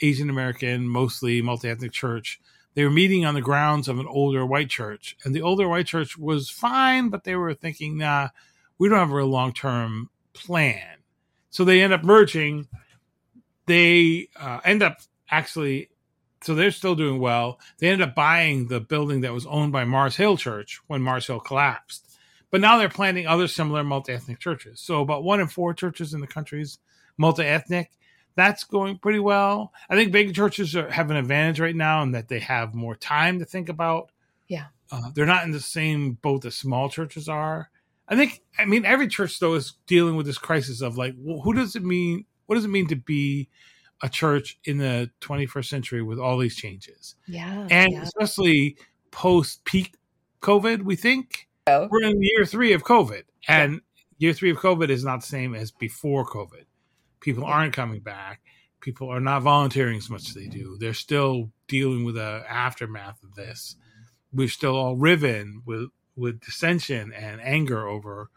[0.00, 2.40] Asian American, mostly multi ethnic church.
[2.74, 5.86] They were meeting on the grounds of an older white church, and the older white
[5.86, 8.28] church was fine, but they were thinking, "Nah,
[8.78, 10.98] we don't have a long term plan."
[11.50, 12.68] So they end up merging.
[13.66, 15.90] They uh, end up actually
[16.42, 17.60] so they're still doing well.
[17.78, 21.26] They ended up buying the building that was owned by Mars Hill Church when Mars
[21.26, 22.06] Hill collapsed.
[22.50, 24.80] But now they're planning other similar multi ethnic churches.
[24.80, 26.78] So about one in four churches in the country is
[27.16, 27.90] multi ethnic.
[28.36, 29.72] That's going pretty well.
[29.88, 32.96] I think big churches are, have an advantage right now in that they have more
[32.96, 34.10] time to think about.
[34.48, 34.66] Yeah.
[34.90, 37.70] Uh, they're not in the same boat that small churches are.
[38.08, 41.40] I think I mean every church though is dealing with this crisis of like, well,
[41.40, 42.24] who does it mean?
[42.46, 43.48] What does it mean to be
[44.02, 47.14] a church in the 21st century with all these changes?
[47.26, 48.02] Yeah, and yeah.
[48.02, 48.76] especially
[49.10, 49.94] post peak
[50.42, 51.88] COVID, we think Oh.
[51.90, 53.80] we're in year three of COVID, and
[54.18, 56.64] year three of COVID is not the same as before COVID.
[57.20, 57.50] People Yeah.
[57.50, 58.40] aren't coming back.
[58.80, 60.76] People are not volunteering as much as they do.
[60.80, 63.76] They're still dealing with the aftermath of this.
[64.32, 68.30] We're still all riven with with dissension and anger over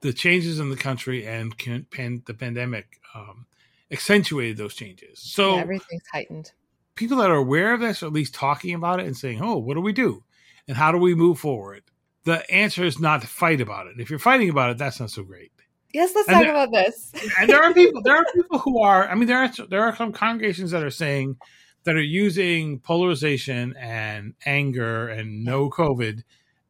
[0.00, 3.46] the changes in the country, and can, pan, the pandemic um,
[3.90, 5.18] accentuated those changes.
[5.20, 6.52] So yeah, everything's heightened.
[6.94, 9.56] people that are aware of this are at least talking about it and saying, "Oh,
[9.58, 10.24] what do we do,
[10.68, 11.82] and how do we move forward?"
[12.24, 13.98] The answer is not to fight about it.
[13.98, 15.50] If you're fighting about it, that's not so great.
[15.92, 17.12] Yes, let's And talk there- about this.
[17.40, 19.08] And there are people, there are people who are.
[19.08, 21.36] I mean, there are there are some congregations that are saying
[21.84, 26.22] that are using polarization and anger and no COVID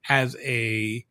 [0.09, 1.05] as a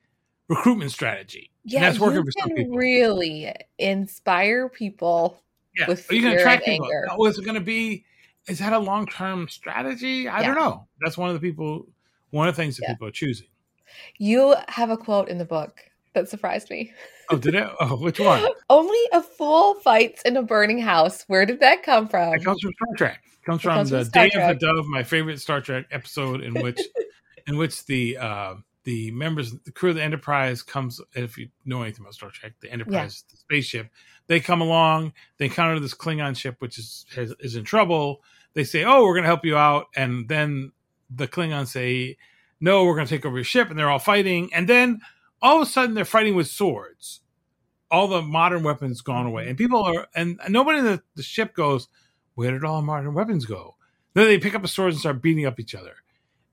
[0.48, 1.52] recruitment strategy.
[1.65, 2.78] And Yeah, that's working you for some can people.
[2.78, 5.43] really inspire people.
[5.80, 6.86] Yeah, with Are you going to attract people?
[6.86, 7.08] anger.
[7.08, 8.06] Now, is it going to be?
[8.48, 10.28] Is that a long term strategy?
[10.28, 10.88] I don't know.
[11.02, 11.88] That's one of the people.
[12.32, 12.94] One of the things that Yeah.
[12.94, 13.48] people are choosing.
[14.18, 15.80] You have a quote in the book
[16.13, 16.94] that surprised me.
[17.32, 17.68] Oh, did it?
[17.80, 18.46] Oh, which one?
[18.70, 21.24] Only a fool fights in a burning house.
[21.28, 22.34] Where did that come from?
[22.34, 23.20] It comes from Star Trek.
[23.26, 24.52] It comes It from comes the Star Day Trek.
[24.56, 26.80] of the Dove, my favorite Star Trek episode, in which,
[27.48, 28.56] in which the uh,
[28.89, 30.99] the members, the crew of the Enterprise comes.
[31.13, 33.91] If you know anything about Star Trek, the Enterprise, the spaceship,
[34.25, 35.13] they come along.
[35.38, 38.23] They encounter this Klingon ship, which is has, is in trouble.
[38.56, 40.71] They say, "Oh, we're going to help you out," and then
[41.08, 42.17] the Klingons say,
[42.60, 44.49] "No, we're going to take over your ship," and they're all fighting.
[44.56, 45.02] And then
[45.39, 47.21] all of a sudden, they're fighting with swords.
[47.91, 49.49] All the modern weapons gone away, mm-hmm.
[49.49, 51.89] and people are, and nobody in the, the ship goes,
[52.34, 53.75] "Where did all the modern weapons go?"
[54.15, 55.97] Then they pick up the swords and start beating up each other,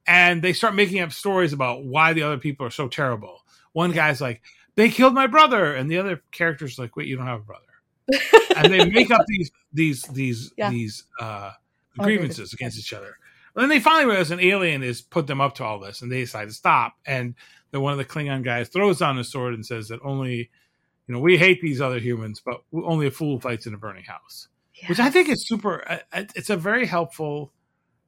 [0.07, 3.45] and they start making up stories about why the other people are so terrible.
[3.73, 4.43] One guy's like,
[4.75, 7.63] "They killed my brother," and the other character's like, "Wait, you don't have a brother."
[8.57, 10.71] and they make up these these these Yeah.
[10.71, 11.53] these uh,
[11.99, 13.17] Oh, grievances against each other.
[13.55, 16.13] And then they finally realize an alien is put them up to all this, and
[16.13, 16.95] they decide to stop.
[17.07, 17.35] And
[17.71, 20.51] then one of the Klingon guys throws down his sword and says that only,
[21.09, 24.05] you know, we hate these other humans, but only a fool fights in a burning
[24.05, 24.49] house.
[24.89, 25.83] Which I think is super.
[25.91, 27.51] uh, It's a very helpful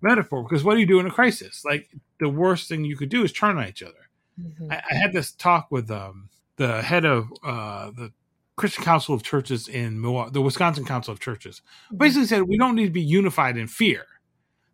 [0.01, 1.65] metaphor because what do you do in a crisis?
[1.65, 1.89] Like
[2.21, 4.11] the worst thing you could do is turn on each other.
[4.41, 4.73] Mhm.
[4.73, 8.13] I, I had this talk with um, the head of uh, the
[8.57, 11.63] Christian Council of Churches in Milwaukee, the Wisconsin Council of Churches.
[11.97, 14.05] Basically, said we don't need to be unified in fear.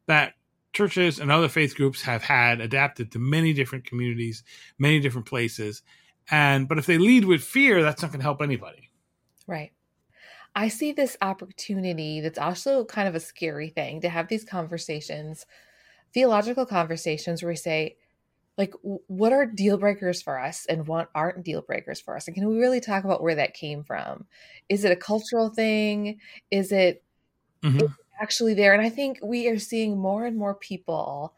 [0.07, 0.35] That
[0.73, 4.43] churches and other faith groups have had adapted to many different communities,
[4.79, 5.83] many different places,
[6.31, 8.91] and but if they lead with fear, that's not going to help anybody.
[9.47, 9.73] Right.
[10.55, 15.47] I see this opportunity that's also kind of a scary thing to have these conversations,
[16.13, 17.97] theological conversations where we say,
[18.57, 22.29] like, what are deal breakers for us and what aren't deal breakers for us?
[22.29, 24.27] And can we really talk about where that came from?
[24.69, 26.21] Is it a cultural thing?
[26.51, 27.03] Is it
[27.63, 27.95] Mhm.
[28.21, 28.73] actually there?
[28.73, 31.35] And I think we are seeing more and more people,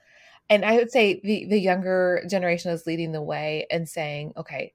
[0.51, 4.75] and I would say the, the younger generation is leading the way and saying, okay,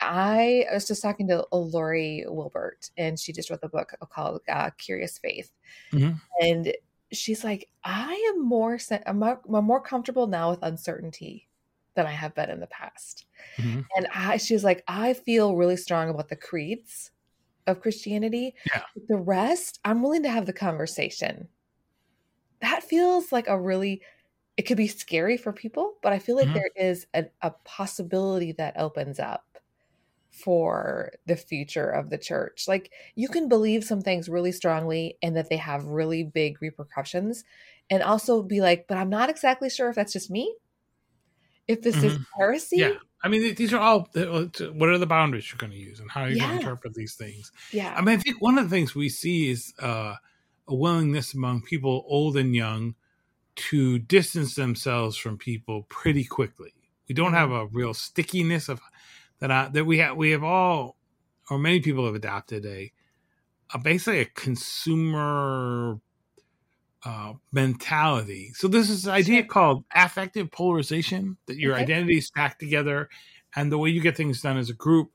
[0.00, 1.94] I was just talking to Lore
[2.26, 5.52] Wilbert, and she just wrote the book called uh, "Curious Faith,"
[5.92, 6.20] Mhm.
[6.40, 6.74] and
[7.12, 11.48] she's like, "I am more, I'm more, I'm more comfortable now with uncertainty
[11.94, 13.26] than I have been in the past."
[13.58, 13.86] Mhm.
[13.96, 17.12] And I, she was like, "I feel really strong about the creeds
[17.66, 18.54] of Christianity.
[18.64, 18.82] Yeah.
[19.08, 21.48] The rest, I'm willing to have the conversation."
[22.60, 24.02] That feels like a really
[24.56, 26.54] it could be scary for people, but I feel like Mhm.
[26.54, 29.55] there is a, a possibility that opens up
[30.44, 32.66] for the future of the church.
[32.68, 37.44] Like you can believe some things really strongly and that they have really big repercussions,
[37.90, 40.54] and also be like, but I'm not exactly sure if that's just me.
[41.68, 42.92] If this is heresy, Yeah,
[43.24, 44.08] I mean these are all.
[44.14, 46.94] What are the boundaries you're going to use, and how are you going to interpret
[46.94, 47.50] these things?
[47.72, 50.14] yeah, I mean, I think one of the things we see is uh,
[50.68, 52.94] a willingness among people, old and young,
[53.56, 56.72] to distance themselves from people pretty quickly.
[57.08, 58.80] We don't have a real stickiness of
[59.40, 59.50] that.
[59.50, 60.16] I, that we have.
[60.16, 60.96] We have all,
[61.50, 62.92] or many people have adopted a,
[63.74, 65.98] a basically a consumer
[67.04, 68.52] uh, mentality.
[68.54, 71.82] So this is an idea called affective polarization that your Okay.
[71.82, 73.08] identity is stacked together,
[73.54, 75.10] and the way you get things done as a group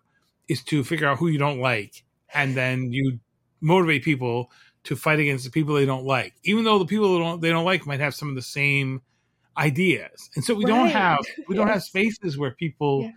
[0.47, 2.03] is to figure out who you don't like,
[2.33, 3.19] and then you
[3.61, 4.51] motivate people
[4.83, 7.49] to fight against the people they don't like, even though the people they don't, they
[7.49, 9.01] don't like might have some of the same
[9.57, 10.29] ideas.
[10.35, 13.11] And so we don't have we don't have spaces where people Yeah.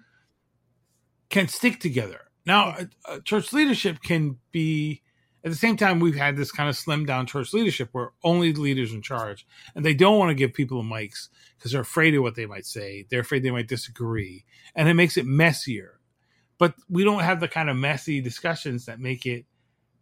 [1.34, 2.20] Can stick together.
[2.46, 2.84] Now, Yeah.
[3.06, 5.02] uh, church leadership can be
[5.44, 8.52] at the same time we've had this kind of slimmed down church leadership where only
[8.52, 11.82] the leaders in charge and they don't want to give people the mics because they're
[11.82, 14.42] afraid of what they might say they're afraid they might disagree
[14.74, 16.00] and it makes it messier
[16.56, 19.44] but we don't have the kind of messy discussions that make it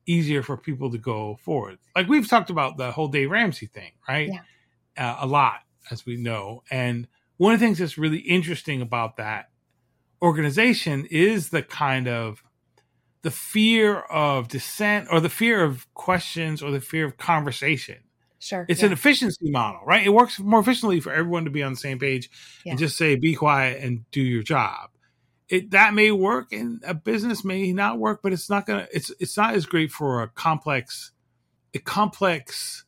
[0.07, 1.79] easier for people to go forward.
[1.97, 4.29] Like we've talked about the whole Dave Ramsey thing, right?
[4.29, 4.41] Yeah.
[4.97, 6.63] Uh, a lot, as we know.
[6.71, 9.49] And one of the things that's really interesting about that
[10.23, 12.43] organization is the kind of
[13.23, 17.99] the fear of dissent or the fear of questions or the fear of conversation.
[18.39, 18.67] Sure.
[18.69, 18.87] It's yeah.
[18.87, 20.05] an efficiency model, right?
[20.05, 22.29] It works more efficiently for everyone to be on the same page
[22.65, 22.71] yeah.
[22.71, 24.91] and just say, be quiet and do your job.
[25.49, 29.13] It that may work and a business may not work, but it's not gonna it's
[29.21, 31.13] it's not as great for a complex
[31.75, 32.85] a complex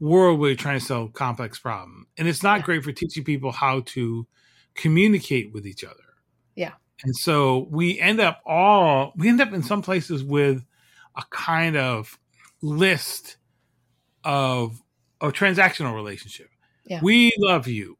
[0.00, 2.06] world where you're trying to solve complex problem.
[2.18, 2.64] And it's not yeah.
[2.64, 4.26] great for teaching people how to
[4.74, 6.07] communicate with each other.
[7.04, 10.64] And so we end up all we end up in some places with
[11.16, 12.18] a kind of
[12.60, 13.36] list
[14.24, 14.82] of
[15.20, 16.48] a transactional relationship.
[16.84, 17.00] Yeah.
[17.02, 17.98] We love you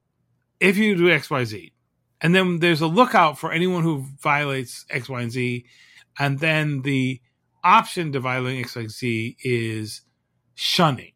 [0.60, 1.72] if you do X, Y, Z.
[2.20, 5.64] And then there's a lookout for anyone who violates X, Y, and Z.
[6.18, 7.20] And then the
[7.62, 10.02] option to violate X, Y, Z is
[10.54, 11.12] shunning.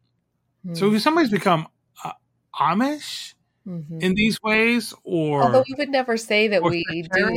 [0.65, 0.75] Mm-hmm.
[0.75, 1.67] So if somebody's become
[2.03, 2.13] uh,
[2.57, 3.33] Amish,
[3.67, 3.99] mm-hmm.
[3.99, 7.29] in these ways, or although we would never say that we do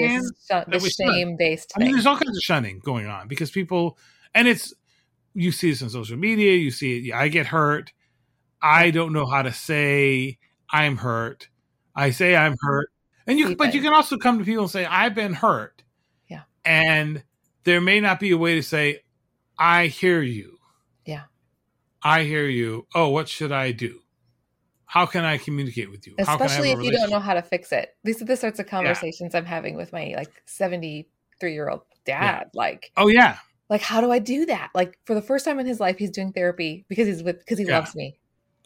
[0.69, 1.73] this shame based.
[1.77, 3.99] I mean, there's all kinds of shunning going on because people,
[4.35, 4.75] and it's
[5.35, 6.57] you see this on social media.
[6.57, 7.15] You see it.
[7.15, 7.93] I get hurt.
[8.63, 10.39] I don't know how to say
[10.71, 11.49] I'm hurt.
[11.95, 12.91] I say I'm hurt,
[13.27, 13.57] and you.
[13.57, 15.83] But you can also come to people and say I've been hurt.
[16.29, 16.43] Yeah.
[16.65, 17.23] And
[17.65, 19.01] there may not be a way to say
[19.59, 20.59] I hear you.
[21.05, 21.25] Yeah.
[22.03, 22.87] I hear you.
[22.95, 24.01] Oh, what should I do?
[24.87, 26.15] How can I communicate with you?
[26.19, 27.91] Especially if you don't know how to fix it.
[28.05, 29.39] These are the sorts of conversations yeah.
[29.39, 32.23] I'm having with my like 73 year old dad.
[32.23, 32.43] Yeah.
[32.55, 34.71] Like, oh yeah, like how do I do that?
[34.75, 37.59] Like for the first time in his life, he's doing therapy because he's with because
[37.59, 37.79] he yeah.
[37.79, 38.17] loves me.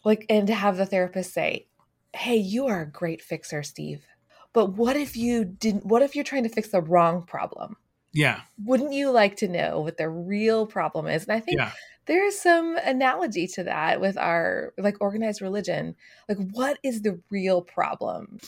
[0.03, 1.67] Like, and to have the therapist say,
[2.13, 4.05] "Hey, you are a great fixer, Steve."
[4.53, 5.85] But what if you didn't?
[5.85, 7.77] What if you're trying to fix the wrong problem?
[8.13, 8.41] Yeah.
[8.63, 11.23] Wouldn't you like to know what the real problem is?
[11.23, 11.61] And I think
[12.07, 15.95] yeah there's some analogy to that with our like organized religion.
[16.27, 18.39] Like, what is the real problem?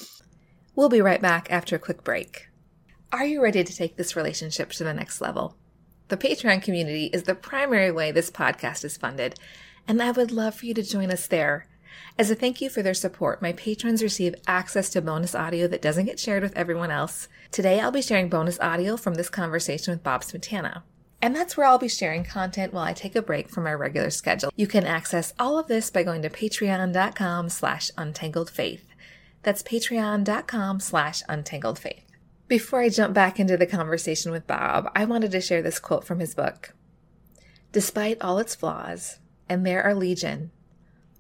[0.76, 2.50] We'll be right back after a quick break.
[3.12, 5.56] Are you ready to take this relationship to the next level?
[6.08, 9.40] The Patreon community is the primary way this podcast is funded,
[9.88, 11.68] and I would love for you to join us there.
[12.18, 15.82] As a thank you for their support, my patrons receive access to bonus audio that
[15.82, 17.28] doesn't get shared with everyone else.
[17.52, 20.82] Today, I'll be sharing bonus audio from this conversation with Bob Smietana.
[21.24, 24.10] And that's where I'll be sharing content while I take a break from my regular
[24.10, 24.52] schedule.
[24.58, 28.82] You can access all of this by going to patreon.com slash untangledfaith.
[29.42, 32.04] That's patreon.com slash untangledfaith.
[32.50, 36.04] Before I jump back into the conversation with Bob, I wanted to share this quote
[36.04, 36.76] from his book.
[37.72, 40.52] Despite all its flaws, and there are legion,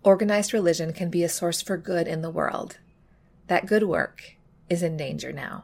[0.04, 2.78] organized religion can be a source for good in the world.
[3.48, 4.36] That good work
[4.70, 5.64] is in danger now.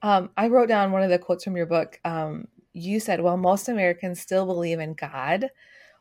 [0.00, 2.00] Um, I wrote down one of the quotes from your book.
[2.02, 5.48] Um, you said, well, most Americans still believe in God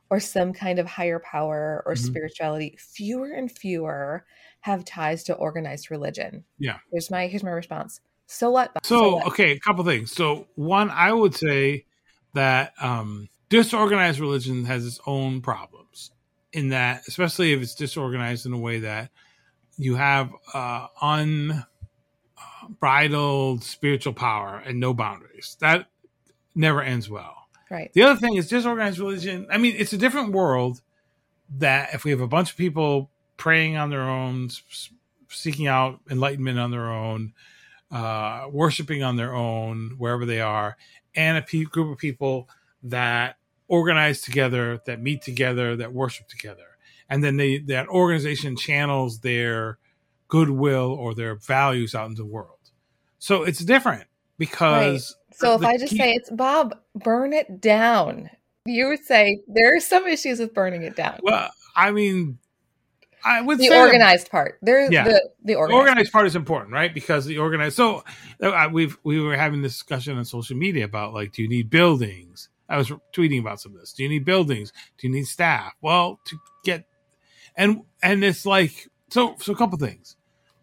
[0.09, 2.03] or some kind of higher power or mm-hmm.
[2.03, 2.77] spirituality.
[2.79, 4.25] Fewer and fewer
[4.61, 6.43] have ties to organized religion.
[6.57, 6.77] Yeah.
[6.91, 8.01] Here's my here's my response.
[8.25, 8.71] So what?
[8.83, 9.27] So, so what?
[9.27, 10.11] okay, a couple things.
[10.11, 11.85] So one, I would say
[12.33, 16.11] that um, disorganized religion has its own problems
[16.51, 19.09] in that, especially if it's disorganized in a way that
[19.77, 20.87] you have uh,
[22.71, 25.57] unbridled spiritual power and no boundaries.
[25.59, 25.87] That
[26.55, 27.35] never ends well.
[27.69, 27.91] Right.
[27.93, 29.47] The other thing is disorganized religion.
[29.49, 30.81] I mean, it's a different world
[31.57, 34.49] that if we have a bunch of people praying on their own,
[35.29, 37.33] seeking out enlightenment on their own,
[37.91, 40.77] uh, worshiping on their own, wherever they are,
[41.15, 42.49] and a pe- group of people
[42.83, 43.37] that
[43.67, 46.77] organize together, that meet together, that worship together.
[47.09, 49.77] And then they that organization channels their
[50.27, 52.71] goodwill or their values out into the world.
[53.19, 54.05] So it's different
[54.37, 58.29] because so if I just key- say it's Bob, burn it down,
[58.65, 61.19] you would say there are some issues with burning it down.
[61.21, 62.39] Well, I mean,
[63.25, 64.59] I would the organized that, part.
[64.61, 66.21] There's yeah, the the organized, organized part.
[66.21, 66.93] part is important, right?
[66.93, 67.75] Because the organized.
[67.75, 68.03] So
[68.41, 71.69] uh, we've we were having this discussion on social media about like, do you need
[71.69, 72.49] buildings?
[72.69, 73.93] I was tweeting about some of this.
[73.93, 74.71] Do you need buildings?
[74.97, 75.73] Do you need staff?
[75.81, 76.85] Well, to get
[77.55, 80.15] and and it's like so so a couple things.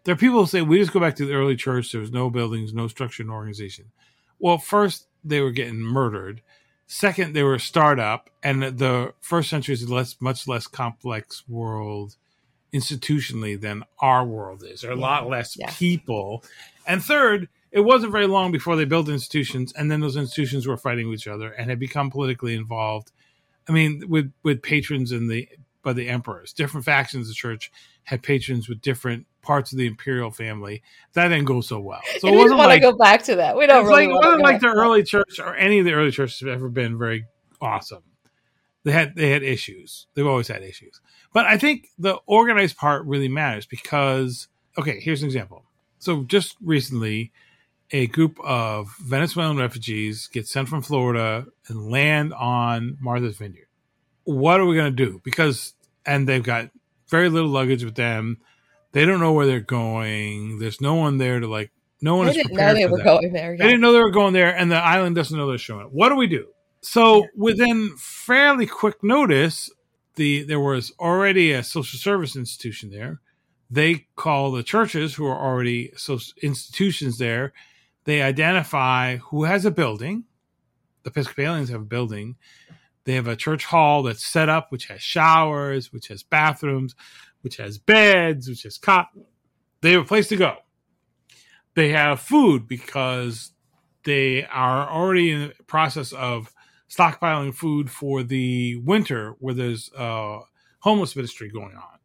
[0.03, 1.91] There are people who say we just go back to the early church.
[1.91, 3.91] There was no buildings, no structure, no organization.
[4.41, 6.41] Well, first they were getting murdered.
[6.87, 11.47] Second, they were a startup, and the first century is a less, much less complex
[11.47, 12.17] world
[12.73, 14.81] institutionally than our world is.
[14.81, 14.99] There are yeah.
[14.99, 15.71] a lot less yeah.
[15.71, 16.43] people.
[16.85, 20.75] And third, it wasn't very long before they built institutions, and then those institutions were
[20.75, 23.11] fighting with each other and had become politically involved.
[23.69, 25.47] I mean, with with patrons in the
[25.81, 26.53] by the emperors.
[26.53, 27.71] Different factions of the church
[28.03, 30.81] had patrons with different parts of the imperial family.
[31.13, 32.01] That didn't go so well.
[32.19, 33.57] So and it we wasn't want like to go back to that.
[33.57, 36.39] We don't really like, wasn't like the early church or any of the early churches
[36.39, 37.25] have ever been very
[37.59, 38.03] awesome.
[38.83, 40.07] They had they had issues.
[40.13, 41.01] They've always had issues.
[41.33, 45.65] But I think the organized part really matters because okay, here's an example.
[45.99, 47.31] So just recently,
[47.91, 53.67] a group of Venezuelan refugees get sent from Florida and land on Martha's Vineyard.
[54.23, 55.21] What are we going to do?
[55.23, 55.73] Because
[56.05, 56.69] and they've got
[57.09, 58.37] very little luggage with them.
[58.93, 60.59] They don't know where they're going.
[60.59, 61.71] There's no one there to like.
[62.01, 63.05] No one They is didn't know prepared they for were them.
[63.05, 63.57] going there.
[63.57, 65.91] They didn't know they were going there, and the island doesn't know they're showing up.
[65.91, 66.47] What do we do?
[66.81, 69.69] So within fairly quick notice,
[70.15, 73.19] the there was already a social service institution there.
[73.69, 77.53] They call the churches who are already social institutions there.
[78.05, 80.23] They identify who has a building.
[81.03, 82.35] The Episcopalians have a building.
[83.03, 86.95] They have a church hall that's set up, which has showers, which has bathrooms,
[87.41, 89.09] which has beds, which has cot.
[89.81, 90.57] They have a place to go.
[91.73, 93.51] They have food because
[94.03, 96.53] they are already in the process of
[96.89, 100.39] stockpiling food for the winter where there's uh,
[100.79, 101.99] homeless ministry going on.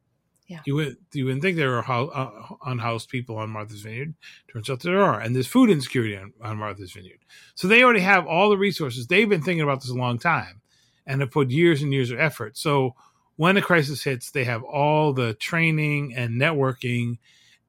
[0.46, 0.60] Yeah.
[0.64, 2.30] You would you wouldn't think there are hou- uh,
[2.64, 4.14] unhoused people on Martha's Vineyard.
[4.52, 7.18] Turns out there are, and there's food insecurity on, on Martha's Vineyard.
[7.56, 9.08] So they already have all the resources.
[9.08, 10.60] They've been thinking about this a long time,
[11.06, 12.56] and have put years and years of effort.
[12.58, 12.94] So
[13.36, 17.18] when a crisis hits, they have all the training and networking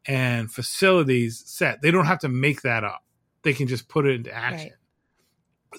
[0.05, 1.81] and facilities set.
[1.81, 3.03] They don't have to make that up.
[3.43, 4.71] They can just put it into action.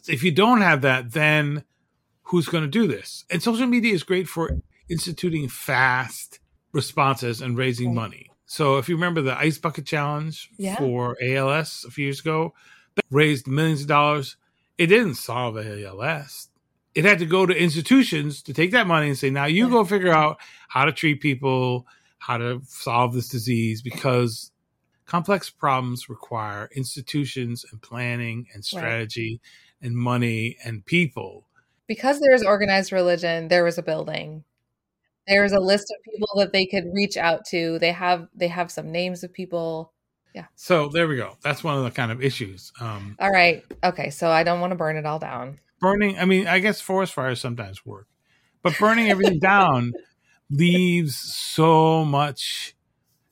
[0.06, 1.64] If you don't have that, then
[2.24, 3.24] who's going to do this?
[3.30, 6.40] And social media is great for instituting fast
[6.72, 7.94] responses and raising Right.
[7.94, 8.30] money.
[8.46, 10.76] So if you remember the ice bucket challenge Yeah.
[10.76, 12.54] for ALS a few years ago,
[12.94, 14.36] that raised millions of dollars.
[14.76, 16.47] It didn't solve ALS.
[16.98, 19.84] It had to go to institutions to take that money and say, now you go
[19.84, 20.38] figure out
[20.68, 21.86] how to treat people,
[22.18, 24.50] how to solve this disease, because
[25.06, 29.40] complex problems require institutions and planning and strategy
[29.80, 31.46] and money and people.
[31.86, 34.44] because there's organized religion there was a building
[35.26, 38.70] there's a list of people that they could reach out to they have they have
[38.70, 39.92] some names of people
[40.34, 40.46] Yeah.
[40.56, 41.36] So there we go.
[41.42, 42.72] That's one of the kind of issues.
[42.80, 46.24] Um, all right okay so i don't want to burn it all down burning, I
[46.24, 48.06] mean, I guess forest fires sometimes work,
[48.62, 49.92] but burning everything down
[50.50, 52.74] leaves so much,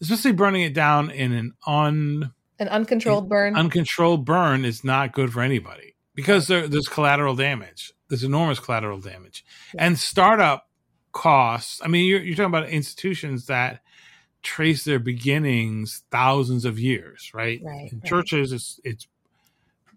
[0.01, 5.33] especially burning it down in an un, an uncontrolled burn uncontrolled burn is not good
[5.33, 7.93] for anybody because there, there's collateral damage.
[8.09, 9.45] There's enormous collateral damage.
[9.79, 10.69] And startup
[11.13, 13.81] costs, I mean, you're, you're talking about institutions that
[14.43, 17.61] trace their beginnings thousands of years, right?
[17.63, 18.09] Right, In right.
[18.09, 19.09] churches, it's, it's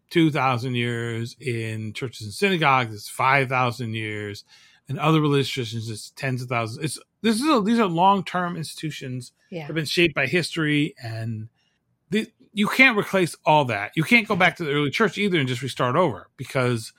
[0.10, 1.36] 2,000 years.
[1.40, 4.44] In churches and synagogues, it's 5,000 years.
[4.88, 6.84] In other religious traditions, it's tens of thousands.
[6.84, 11.50] It's, this is a, these are long-term institutions yeah have been shaped by history and
[12.12, 13.92] the, you can't replace all that.
[13.96, 16.94] You can't go back to the early church either and just restart over because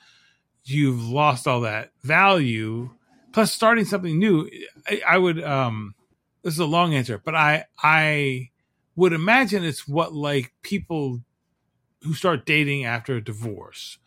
[0.64, 2.90] you've lost all that value.
[3.32, 4.48] Plus, starting something new,
[4.86, 5.42] I, I would.
[5.42, 5.94] um
[6.42, 8.50] This is a long answer, but I I
[8.96, 11.20] would imagine it's what like people
[12.02, 13.98] who start dating after a divorce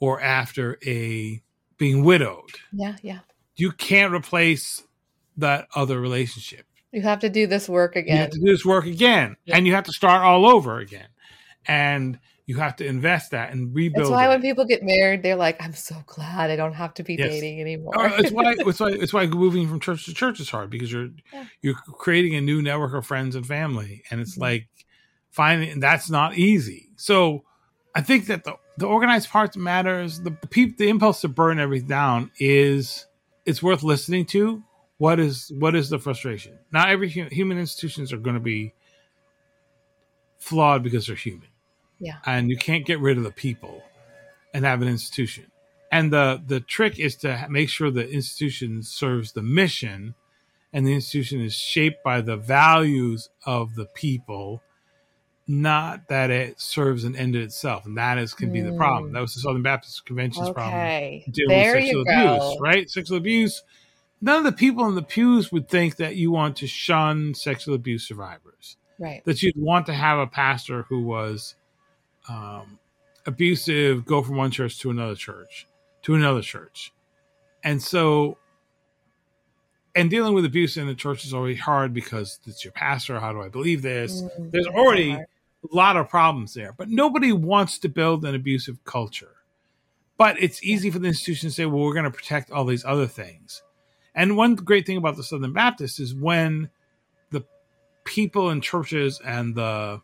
[0.00, 1.42] or after a
[1.78, 2.50] being widowed.
[2.72, 3.20] yeah yeah
[3.56, 4.82] You can't replace
[5.36, 6.66] that other relationship.
[6.92, 8.16] you have to do this work again.
[8.16, 9.56] You have to do this work again, Yeah.
[9.56, 11.08] and you have to start all over again,
[11.66, 14.06] and you have to invest that and rebuild.
[14.06, 14.28] that's why it.
[14.28, 17.28] when people get married they're like i'm so glad i don't have to be Yes.
[17.30, 20.48] dating anymore Or it's why it's why it's why moving from church to church is
[20.48, 21.44] hard because you're Yeah.
[21.62, 24.40] you're creating a new network of friends and family, and it's Mhm.
[24.42, 24.68] like
[25.30, 26.88] finding and that's not easy.
[26.96, 27.44] So
[27.94, 30.20] I think that the the organized part matters.
[30.20, 33.06] The peop, the impulse to burn everything down is
[33.44, 34.62] it's worth listening to.
[34.98, 36.58] What is what is the frustration?
[36.72, 38.72] Not every hu- human institutions are going to be
[40.38, 41.48] flawed because they're human.
[42.00, 42.18] Yeah.
[42.24, 43.82] and you can't get rid of the people
[44.54, 45.50] and have an institution.
[45.90, 50.14] And the the trick is to make sure the institution serves the mission,
[50.72, 54.62] and the institution is shaped by the values of the people,
[55.48, 57.86] not that it serves an end in itself.
[57.86, 59.10] And that is can be the problem.
[59.10, 59.14] Mm.
[59.14, 62.90] That was the Southern Baptist Convention's problem okay dealing there with sexual abuse, right?
[62.90, 63.62] Sexual abuse.
[64.20, 67.74] None of the people in the pews would think that you want to shun sexual
[67.74, 68.76] abuse survivors.
[68.98, 71.54] right That you'd want to have a pastor who was
[72.28, 72.78] um,
[73.24, 75.66] abusive go from one church to another church
[76.02, 76.92] to another church,
[77.64, 78.36] and so
[79.94, 83.18] and dealing with abuse in the church is already hard because it's your pastor.
[83.18, 84.22] How do I believe this?
[84.22, 85.26] Mm, There's already hard.
[85.64, 89.36] A lot of problems there, but nobody wants to build an abusive culture.
[90.16, 92.84] But it's easy for the institution to say, well, we're going to protect all these
[92.84, 93.62] other things.
[94.14, 96.70] And one great thing about the Southern Baptists is when
[97.30, 97.44] the
[98.04, 100.00] people in churches and the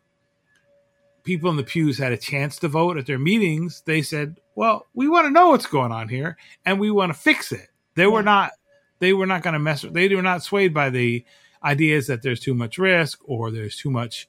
[1.25, 4.87] people in the pews had a chance to vote at their meetings, they said, "Well,
[4.95, 8.07] we want to know what's going on here, and we want to fix it." They
[8.07, 8.53] were not
[9.01, 9.83] they were not going to mess.
[9.83, 11.25] With they were not swayed by the
[11.65, 14.29] ideas that there's too much risk or there's too much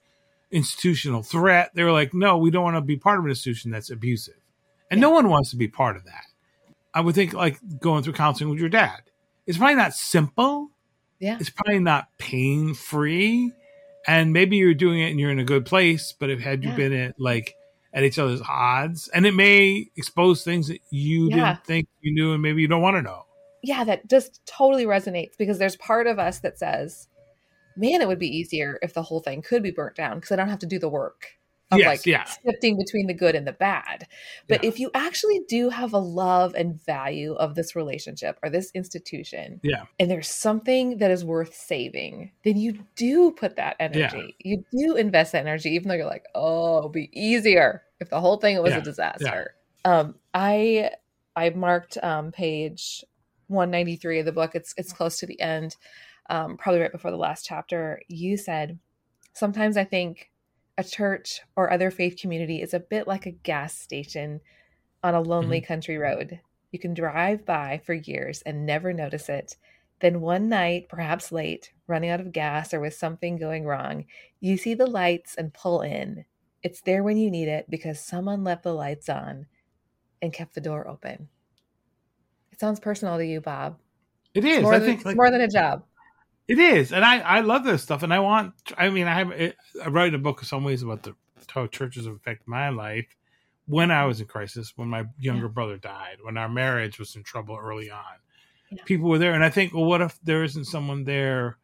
[0.51, 1.71] institutional threat.
[1.73, 4.39] They were like, "No, we don't want to be part of an institution that's abusive,"
[4.89, 5.07] and yeah.
[5.07, 6.25] no one wants to be part of that.
[6.93, 9.01] I would think like going through counseling with your dad.
[9.45, 10.69] It's probably not simple.
[11.19, 11.37] Yeah.
[11.39, 13.53] It's probably not pain free
[14.07, 16.69] and maybe you're doing it and you're in a good place but if had you
[16.71, 16.75] yeah.
[16.75, 17.55] been at like
[17.93, 21.53] at each other's odds and it may expose things that you yeah.
[21.53, 23.25] didn't think you knew and maybe you don't want to know
[23.63, 27.07] yeah that just totally resonates because there's part of us that says
[27.77, 30.35] man it would be easier if the whole thing could be burnt down because i
[30.35, 31.35] don't have to do the work
[31.71, 32.23] of yes, like yeah.
[32.23, 34.07] shifting between the good and the bad.
[34.47, 34.69] But yeah.
[34.69, 39.59] if you actually do have a love and value of this relationship or this institution,
[39.63, 44.35] yeah, and there's something that is worth saving, then you do put that energy.
[44.39, 44.51] Yeah.
[44.51, 48.21] You do invest that energy, even though you're like, oh, it'll be easier if the
[48.21, 49.55] whole thing was a disaster.
[49.83, 50.91] Um, I
[51.35, 53.03] I marked um, page
[53.47, 54.51] 193 of the book.
[54.53, 55.75] It's it's close to the end,
[56.29, 58.01] um, probably right before the last chapter.
[58.07, 58.79] You said,
[59.33, 60.31] sometimes I think
[60.77, 64.41] a church or other faith community is a bit like a gas station
[65.03, 65.67] on a lonely mm-hmm.
[65.67, 66.39] country road.
[66.71, 69.55] You can drive by for years and never notice it.
[70.01, 74.05] Then one night, perhaps late, running out of gas or with something going wrong,
[74.41, 76.25] you see the lights and pull in.
[76.63, 79.45] It's there when you need it because someone left the lights on
[80.21, 81.29] and kept the door open.
[82.51, 83.79] It sounds personal to you, Bob.
[84.33, 84.63] It is.
[84.63, 85.83] More I than, think like, more than a job.
[86.47, 88.53] It is, and I I love this stuff, and I want.
[88.77, 91.15] I mean, I have I write a book in some ways about the
[91.51, 93.15] how churches affect my life
[93.67, 95.51] when I was in crisis, when my younger yeah.
[95.51, 98.03] brother died, when our marriage was in trouble early on.
[98.71, 98.83] Yeah.
[98.85, 101.57] People were there, and I think, well, what if there isn't someone there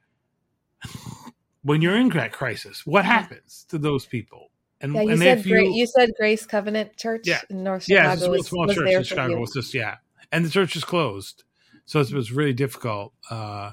[1.63, 2.85] when you're in that crisis?
[2.85, 4.49] What happens to those people?
[4.79, 8.33] And, yeah, you and said you, you, said Grace Covenant Church yeah, in North Chicago.
[8.33, 9.43] Yeah, a small, was, church in Chicago.
[9.43, 9.97] It's just yeah,
[10.31, 11.43] and the church is closed,
[11.85, 13.13] so it was really difficult.
[13.29, 13.71] Uh,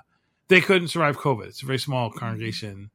[0.48, 1.46] they couldn't survive COVID.
[1.46, 2.90] It's a very small congregation.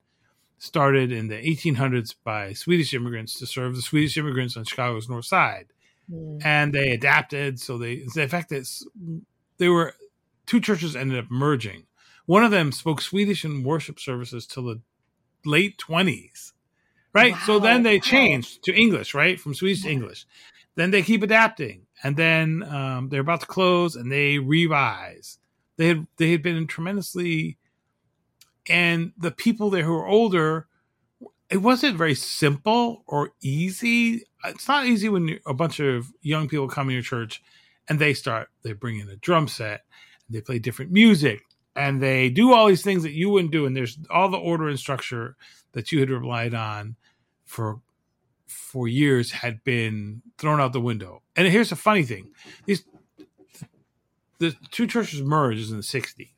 [0.57, 5.25] Started in the 1800s by Swedish immigrants to serve the Swedish immigrants on Chicago's north
[5.25, 5.67] side,
[6.09, 6.41] mm.
[6.45, 7.59] and they adapted.
[7.59, 8.87] So they, in fact, it's
[9.57, 9.93] they were
[10.45, 11.83] two churches ended up merging.
[12.25, 14.81] One of them spoke Swedish in worship services till the
[15.45, 16.53] late 20s,
[17.13, 17.33] right?
[17.33, 17.41] Wow.
[17.45, 20.25] So then they changed to English, right, from Swedish to English.
[20.75, 25.39] Then they keep adapting, and then um, they're about to close, and they revise
[25.77, 27.57] they had they had been tremendously,
[28.69, 30.67] and the people there who were older,
[31.49, 34.23] it wasn't very simple or easy.
[34.45, 37.41] It's not easy when a bunch of young people come in your church,
[37.87, 39.81] and they start they bring in a drum set,
[40.29, 41.41] they play different music,
[41.75, 44.67] and they do all these things that you wouldn't do, and there's all the order
[44.67, 45.35] and structure
[45.73, 46.95] that you had relied on
[47.45, 47.81] for
[48.47, 51.21] for years had been thrown out the window.
[51.35, 52.31] And here's the funny thing:
[52.65, 52.83] these
[54.39, 56.29] the two churches merged in the 60s.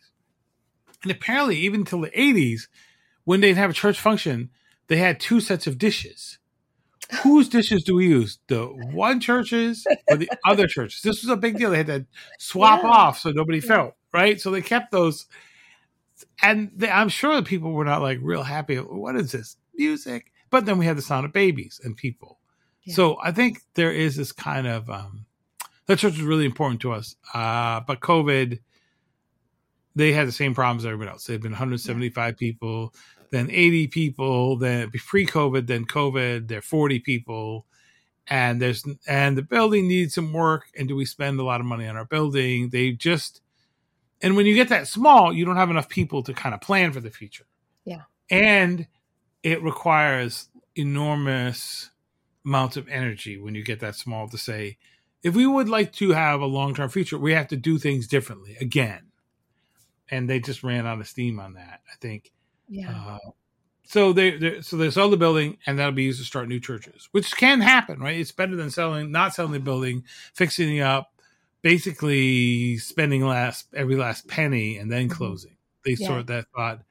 [1.03, 2.67] And apparently, even until the 80s,
[3.23, 4.49] when they'd have a church function,
[4.87, 6.39] they had two sets of dishes.
[7.21, 8.39] Whose dishes do we use?
[8.47, 11.01] The one churches or the other churches?
[11.03, 11.69] This was a big deal.
[11.69, 12.05] They had to
[12.39, 12.89] swap yeah.
[12.89, 14.41] off so nobody felt, right?
[14.41, 15.27] So they kept those.
[16.41, 18.77] And they, I'm sure the people were not like real happy.
[18.77, 20.31] What is this music?
[20.49, 22.39] But then we had the sound of babies and people.
[22.83, 22.95] Yeah.
[22.95, 25.24] So I think there is this kind of um,
[25.88, 27.15] that church was really important to us.
[27.33, 28.59] Uh, but COVID,
[29.95, 31.25] they had the same problems as everybody else.
[31.25, 32.38] They'd been 175 yeah.
[32.38, 32.93] people,
[33.31, 37.65] then 80 people, then pre-COVID, then COVID, they're 40 people.
[38.27, 40.63] And there's and the building needs some work.
[40.75, 42.69] And do we spend a lot of money on our building?
[42.69, 43.41] They just
[44.21, 46.91] and when you get that small, you don't have enough people to kind of plan
[46.91, 47.45] for the future.
[47.86, 48.03] Yeah.
[48.31, 48.88] And
[49.43, 51.91] it requires enormous
[52.43, 54.77] amounts of energy when you get that small to say,
[55.26, 58.07] if we would like to have a long term future, we have to do things
[58.07, 59.07] differently again.
[60.11, 62.32] And they just ran out of steam on that, I think.
[62.69, 62.91] Yeah.
[62.91, 63.32] Uh,
[63.84, 67.09] so they, so they sell the building and that'll be used to start new churches,
[67.11, 68.19] which can happen, right?
[68.19, 70.03] It's better than selling, not selling the building,
[70.36, 71.11] fixing it up,
[71.63, 75.17] basically spending last every last penny and then mm-hmm.
[75.17, 75.57] closing.
[75.86, 76.07] They yeah.
[76.07, 76.82] sort that thought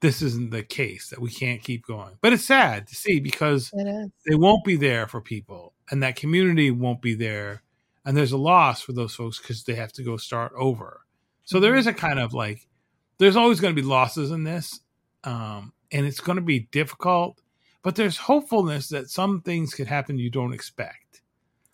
[0.00, 2.18] this isn't the case that we can't keep going.
[2.20, 6.70] But it's sad to see because they won't be there for people and that community
[6.70, 7.62] won't be there.
[8.04, 11.02] And there's a loss for those folks because they have to go start over.
[11.44, 11.62] So mm-hmm.
[11.62, 12.66] there is a kind of like,
[13.18, 14.80] there's always going to be losses in this.
[15.22, 17.42] Um, and it's going to be difficult,
[17.82, 21.20] but there's hopefulness that some things could happen you don't expect.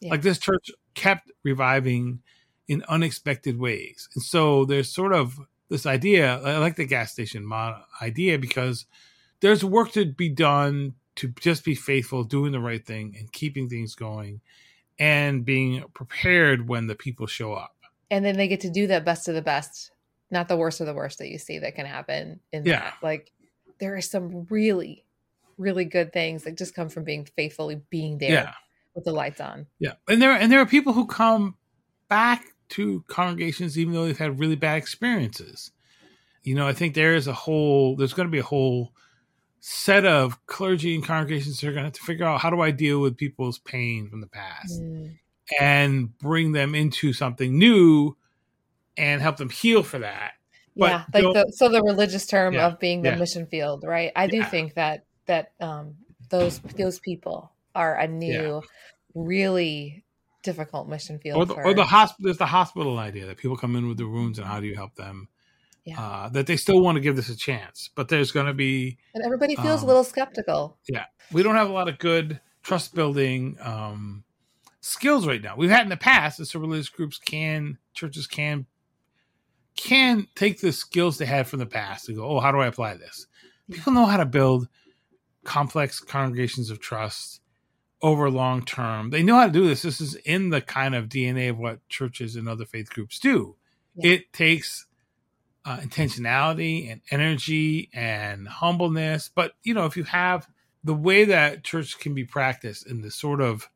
[0.00, 0.10] Yeah.
[0.10, 2.20] Like this church kept reviving
[2.66, 4.08] in unexpected ways.
[4.14, 5.38] And so there's sort of
[5.70, 6.40] this idea.
[6.42, 7.50] I like the gas station
[8.02, 8.84] idea because
[9.40, 13.68] there's work to be done to just be faithful, doing the right thing, and keeping
[13.68, 14.40] things going,
[14.98, 17.76] and being prepared when the people show up.
[18.10, 19.90] And then they get to do that best of the best,
[20.30, 22.40] not the worst of the worst that you see that can happen.
[22.52, 22.80] In Yeah.
[22.80, 22.94] that.
[23.02, 23.30] like
[23.78, 25.04] there are some really,
[25.56, 28.54] really good things that just come from being faithfully being there Yeah.
[28.94, 29.66] with the lights on.
[29.78, 31.56] Yeah, and there and there are people who come
[32.08, 35.70] back to congregations even though they've had really bad experiences.
[36.42, 38.92] You know, I think there is a whole there's going to be a whole
[39.60, 42.60] set of clergy and congregations that are going to have to figure out how do
[42.60, 45.18] I deal with people's pain from the past Mm.
[45.58, 48.16] and bring them into something new
[48.96, 50.32] and help them heal for that.
[50.76, 53.16] But yeah like the, so the religious term Yeah, of being the yeah.
[53.16, 54.44] mission field right i do Yeah.
[54.48, 55.96] think that that um
[56.30, 58.62] those those people are a new
[59.14, 60.04] really
[60.44, 63.56] difficult mission field Or the, for, or the hospital, there's the hospital idea that people
[63.56, 65.28] come in with their wounds and how do you help them?
[65.88, 66.00] Yeah.
[66.00, 68.98] Uh, that they still want to give this a chance, but there's going to be
[69.14, 72.40] and everybody feels um, a little skeptical Yeah, we don't have a lot of good
[72.62, 74.24] trust building um,
[74.82, 75.56] skills right now.
[75.56, 78.66] We've had in the past, and so religious groups can, churches can,
[79.76, 82.66] can take the skills they had from the past and go, oh, how do I
[82.66, 83.26] apply this?
[83.70, 84.68] People know how to build
[85.44, 87.40] complex congregations of trust
[88.02, 89.08] over long term.
[89.08, 89.80] They know how to do this.
[89.80, 93.56] This is in the kind of DNA of what churches and other faith groups do.
[93.94, 94.12] Yeah.
[94.12, 94.84] It takes
[95.68, 99.30] uh, intentionality and energy and humbleness.
[99.34, 100.48] But, you know, if you have
[100.82, 103.68] the way that church can be practiced in this sort of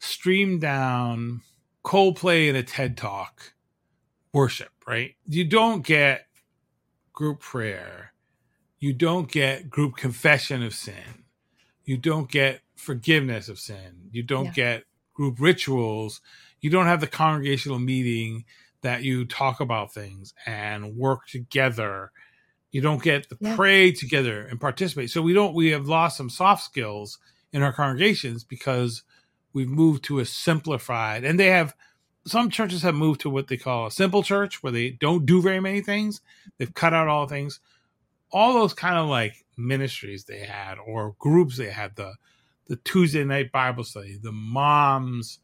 [0.00, 1.40] streamed down
[1.82, 3.54] Coldplay and a TED talk
[4.34, 5.14] worship, right?
[5.26, 6.26] You don't get
[7.14, 8.12] group prayer.
[8.78, 11.24] You don't get group confession of sin.
[11.84, 14.10] You don't get forgiveness of sin.
[14.12, 14.52] You don't Yeah.
[14.52, 14.84] get
[15.14, 16.20] group rituals.
[16.60, 18.44] You don't have the congregational meeting
[18.82, 22.12] that you talk about things and work together.
[22.72, 23.56] You don't get to Yeah.
[23.56, 25.10] pray together and participate.
[25.10, 27.18] So we don't we have lost some soft skills
[27.52, 29.02] in our congregations because
[29.52, 31.74] we've moved to a simplified and they have
[32.26, 35.40] some churches have moved to what they call a simple church where they don't do
[35.42, 36.20] very many things.
[36.58, 37.60] They've cut out all things.
[38.30, 42.14] All those kind of like ministries they had or groups they had the
[42.68, 45.40] the Tuesday night Bible study, the moms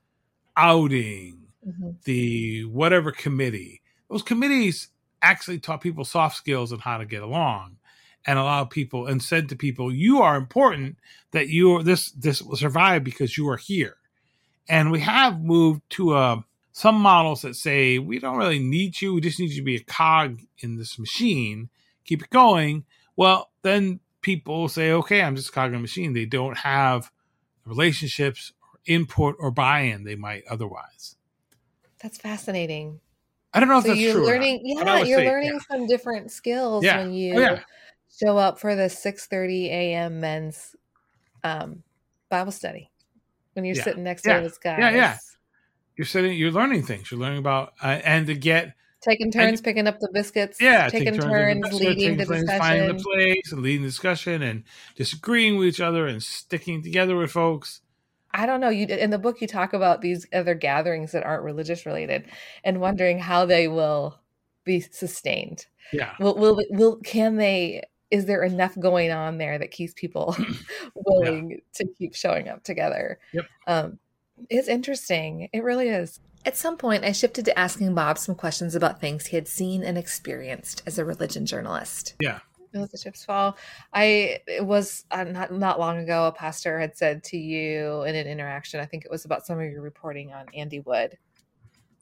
[0.56, 1.96] outing, Mhm.
[2.04, 3.82] the whatever committee.
[4.08, 4.88] Those committees
[5.22, 7.78] actually taught people soft skills and how to get along
[8.26, 10.98] and allow people and said to people, you are important
[11.32, 13.96] that you are this this will survive because you are here.
[14.68, 16.40] And we have moved to uh,
[16.72, 19.76] some models that say we don't really need you, we just need you to be
[19.76, 21.70] a cog in this machine,
[22.04, 22.84] keep it going.
[23.16, 26.12] Well, then people say, okay, I'm just a cog in a machine.
[26.12, 27.10] They don't have
[27.64, 31.15] relationships or input or buy-in they might otherwise.
[32.06, 33.00] That's fascinating
[33.52, 34.26] I don't know if so that's you're true.
[34.26, 35.76] learning yeah you're say, learning yeah.
[35.76, 36.98] some different skills Yeah.
[36.98, 37.60] when you Oh, yeah.
[38.22, 40.20] show up for the 6:30 a.m.
[40.20, 40.76] men's
[41.42, 41.82] um,
[42.28, 42.90] Bible study
[43.54, 44.78] when you're sitting next to those guys.
[44.78, 45.16] Yeah, yeah.
[45.96, 47.10] You're sitting, you're learning things.
[47.10, 50.60] You're learning about, uh, and to get, Taking turns picking up the biscuits.
[50.60, 54.42] yeah, taking turns, in the leading the turns finding the place and leading the discussion
[54.42, 54.64] and
[54.96, 57.80] disagreeing with each other and sticking together with folks.
[58.36, 58.68] I don't know.
[58.68, 62.26] You in the book you talk about these other gatherings that aren't religious related,
[62.62, 64.20] and wondering how they will
[64.64, 65.66] be sustained.
[65.92, 66.12] Yeah.
[66.20, 67.82] Will will will can they?
[68.10, 70.36] Is there enough going on there that keeps people
[70.94, 73.18] willing to keep showing up together?
[73.32, 73.46] Yep.
[73.66, 73.98] Um,
[74.50, 75.48] it's interesting.
[75.52, 76.20] It really is.
[76.44, 79.82] At some point, I shifted to asking Bob some questions about things he had seen
[79.82, 82.14] and experienced as a religion journalist.
[82.20, 82.40] Yeah.
[82.80, 83.56] Let the chips fall.
[83.92, 86.26] I it was uh, not not long ago.
[86.26, 88.80] A pastor had said to you in an interaction.
[88.80, 91.16] I think it was about some of your reporting on Andy Wood.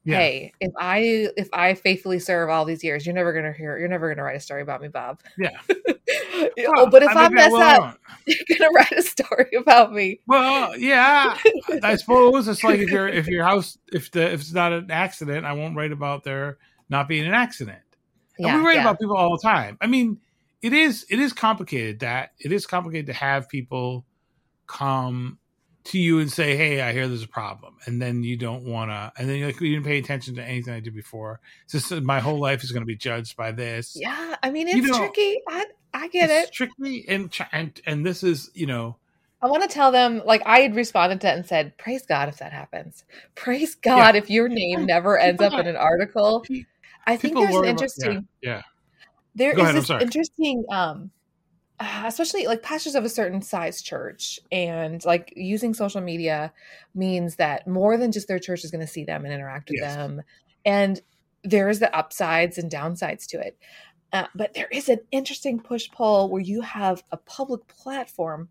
[0.04, 0.18] Yeah.
[0.18, 3.78] Hey, if I if I faithfully serve all these years, you're never gonna hear.
[3.78, 5.20] You're never gonna write a story about me, Bob.
[5.38, 5.58] Yeah.
[6.76, 7.96] oh, but if I, that mess up, on.
[8.26, 10.20] you're gonna write a story about me.
[10.26, 11.38] Well, yeah,
[11.82, 14.90] I suppose it's like if your if your house if the if it's not an
[14.90, 16.58] accident, I won't write about there
[16.90, 17.80] not being an accident.
[18.38, 19.78] And we write about people all the time.
[19.80, 20.18] I mean,
[20.64, 24.04] it is it is complicated that it is complicated to have people
[24.66, 25.38] come
[25.84, 28.90] to you and say, "Hey, I hear there's a problem," and then you don't want
[28.90, 31.40] to, and then you're like, "You didn't pay attention to anything I did before.
[31.70, 34.78] Just my whole life is going to be judged by this." Yeah, I mean You
[34.78, 35.36] it's know, tricky.
[35.48, 36.54] I I get it's it.
[36.54, 38.96] tricky, and and and this is you know,
[39.42, 42.30] I want to tell them, like I had responded to it and said, "Praise God
[42.30, 43.04] if that happens.
[43.34, 46.42] Praise God if your name never ends up in an article."
[47.06, 48.28] I think people there's an worry about- interesting.
[48.40, 48.62] yeah,
[49.34, 51.10] There Go is ahead, this interesting, um,
[51.80, 56.52] uh, especially like pastors of a certain size church, and like using social media
[56.94, 59.80] means that more than just their church is going to see them and interact with
[59.80, 59.96] Yes.
[59.96, 60.22] them,
[60.64, 61.00] and
[61.42, 63.58] there's the upsides and downsides to it.
[64.12, 68.48] Uh, but there is an interesting push pull where you have a public platform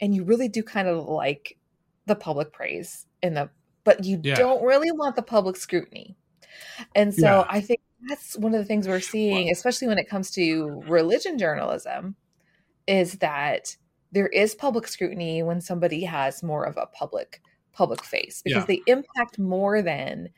[0.00, 1.56] and you really do kind of like
[2.06, 3.48] the public praise in the
[3.84, 4.34] but you yeah.
[4.34, 6.16] don't really want the public scrutiny.
[6.94, 7.46] And so yeah.
[7.48, 11.38] I think that's one of the things we're seeing, especially when it comes to religion
[11.38, 12.16] journalism,
[12.86, 13.76] is that
[14.10, 17.40] there is public scrutiny when somebody has more of a public
[17.72, 18.66] public face because yeah.
[18.66, 20.28] they impact more than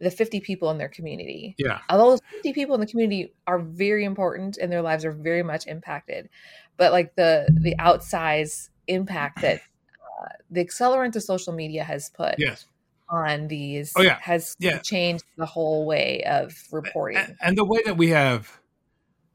[0.00, 1.54] the 50 people in their community.
[1.58, 1.80] Yeah.
[1.90, 5.42] Although those 50 people in the community are very important and their lives are very
[5.42, 6.30] much impacted.
[6.78, 12.36] But like the the outsize impact that uh, the accelerant of social media has put
[12.38, 12.66] yes
[13.10, 14.18] on these oh, yeah.
[14.20, 14.78] has yeah.
[14.78, 17.18] changed the whole way of reporting.
[17.18, 18.60] And, and, the way that we have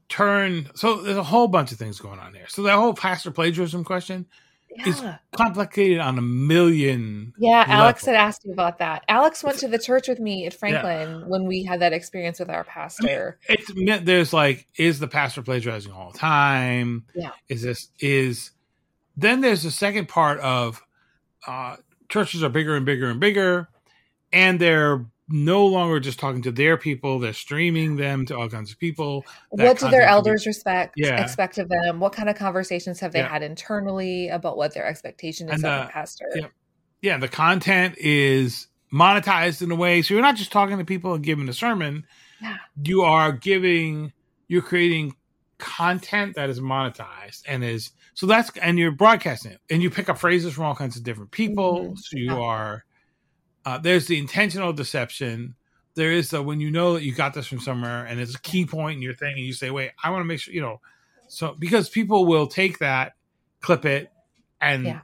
[0.08, 2.46] turned so there's a whole bunch of things going on here.
[2.48, 4.26] So that whole pastor plagiarism question
[4.76, 4.88] yeah.
[4.88, 5.02] is
[5.32, 7.32] complicated on a million.
[7.38, 7.74] Yeah, levels.
[7.74, 9.04] Alex had asked you about that.
[9.08, 11.26] Alex went to the church with me at Franklin yeah.
[11.26, 13.38] when we had that experience with our pastor.
[13.48, 17.04] I mean, it's there's like, is the pastor plagiarizing all the time?
[17.14, 17.30] Yeah.
[17.48, 18.52] Is this is
[19.16, 20.82] then there's the second part of
[21.46, 21.76] uh
[22.08, 23.68] churches are bigger and bigger and bigger,
[24.32, 28.70] and they're no longer just talking to their people; they're streaming them to all kinds
[28.70, 29.24] of people.
[29.50, 30.94] what do their elders be, respect?
[30.96, 31.22] Yeah.
[31.22, 32.00] expect of them?
[32.00, 33.28] What kind of conversations have they yeah.
[33.28, 36.30] had internally about what their expectation is and, of uh, a pastor?
[36.34, 36.46] Yeah.
[37.02, 41.14] yeah, the content is monetized in a way, so you're not just talking to people
[41.14, 42.06] and giving a sermon.
[42.40, 42.56] Yeah.
[42.82, 44.12] You are giving,
[44.48, 45.14] you're creating
[45.58, 50.08] content that is monetized and is so that's and you're broadcasting it and you pick
[50.08, 51.80] up phrases from all kinds of different people.
[51.80, 51.96] Mm-hmm.
[51.96, 52.84] so you are
[53.66, 55.54] uh, there's the intentional deception.
[55.96, 58.40] There is the when you know that you got this from somewhere and it's a
[58.40, 60.62] key point in your thing and you say wait i want to make sure you
[60.62, 60.80] know.
[61.28, 63.12] So because people will take that
[63.60, 64.10] clip it
[64.62, 65.00] and yeah.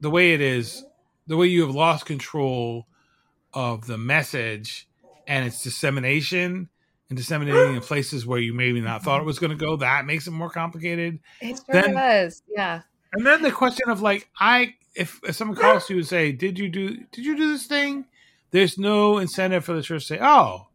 [0.00, 0.84] the way it is
[1.26, 2.86] the way you have lost control
[3.54, 4.86] of the message
[5.26, 6.68] and its dissemination
[7.10, 9.76] and disseminating in places where you maybe not thought it was going to go.
[9.76, 11.18] That makes it more complicated.
[11.42, 12.42] It sure then, does.
[12.48, 12.82] Yeah.
[13.12, 16.58] And then the question of like, I if, if someone calls you and say, "Did
[16.58, 16.96] you do?
[17.12, 18.06] Did you do this thing?"
[18.52, 20.68] There's no incentive for the church to say, "Oh,"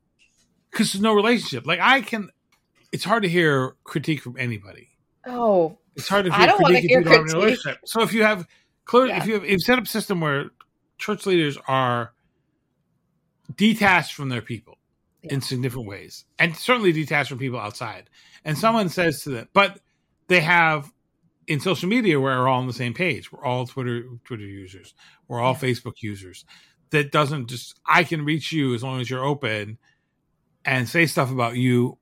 [0.72, 1.66] because there's no relationship.
[1.66, 2.30] Like I can,
[2.92, 4.90] it's hard to hear critique from anybody.
[5.26, 7.80] Oh, it's hard to hear I don't critique if you don't have a relationship.
[7.86, 8.48] So if you have
[8.86, 9.18] clear, yeah.
[9.18, 10.52] if you have if set up a system where
[10.98, 12.14] church leaders are
[13.56, 14.75] detached from their people,
[15.26, 15.34] yeah.
[15.34, 18.10] in significant ways, and certainly detached from people outside.
[18.44, 19.80] And someone says to them, but
[20.28, 20.92] they have
[21.48, 23.32] in social media where we're all on the same page.
[23.32, 24.94] We're all Twitter Twitter users.
[25.28, 25.60] We're all yeah.
[25.60, 26.46] Facebook users.
[26.92, 29.78] That doesn't just I can reach you as long as you're open
[30.64, 31.98] and say stuff about you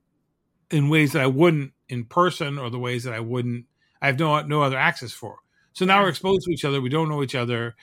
[0.72, 3.66] in ways that I wouldn't in person or the ways that I wouldn't
[4.02, 5.38] I have no no other access for.
[5.74, 6.82] So now we're exposed to each other.
[6.82, 7.76] We don't know each other,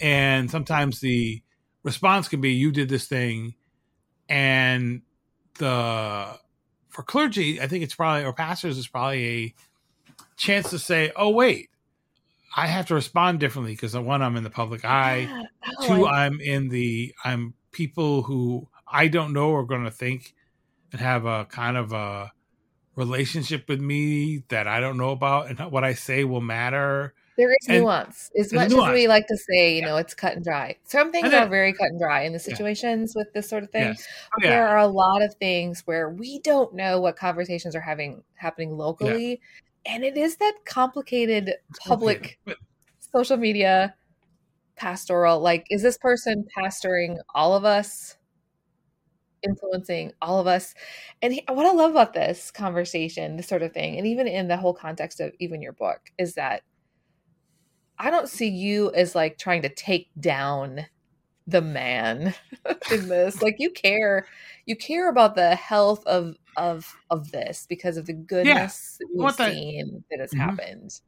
[0.00, 1.42] and sometimes the
[1.82, 3.54] response can be, "You did this thing,"
[4.28, 5.02] and
[5.58, 6.38] the
[6.88, 9.54] for clergy, I think it's probably or pastors is probably a
[10.36, 11.70] chance to say, "Oh wait,
[12.56, 15.28] I have to respond differently because uh, one, I'm in the public eye.
[15.28, 15.42] Yeah.
[15.80, 16.26] Oh, Two, I...
[16.26, 20.34] I'm in the I'm people who I don't know are going to think
[20.92, 22.32] and have a kind of a
[22.94, 27.14] relationship with me that I don't know about, and what I say will matter.
[27.36, 28.30] There is and nuance.
[28.38, 28.88] As much nuance.
[28.88, 30.76] as we like to say, you know, it's cut and dry.
[30.84, 33.20] Some things then, are very cut and dry in the situations yeah.
[33.20, 33.88] with this sort of thing.
[33.88, 34.06] Yes.
[34.06, 34.50] Oh, yeah.
[34.50, 38.76] There are a lot of things where we don't know what conversations are having happening
[38.76, 39.40] locally.
[39.84, 39.94] Yeah.
[39.94, 41.54] And it is that complicated
[41.86, 42.38] public
[43.00, 43.94] social media
[44.76, 45.40] pastoral.
[45.40, 48.16] Like, is this person pastoring all of us?
[49.44, 50.74] influencing all of us.
[51.22, 54.48] And he, what I love about this conversation, this sort of thing, and even in
[54.48, 56.62] the whole context of even your book, is that
[57.98, 60.86] I don't see you as like trying to take down
[61.46, 62.34] the man
[62.92, 63.42] in this.
[63.42, 64.26] like you care,
[64.66, 69.06] you care about the health of of of this because of the goodness yeah.
[69.06, 70.40] that we've seen that has mm-hmm.
[70.40, 71.00] happened,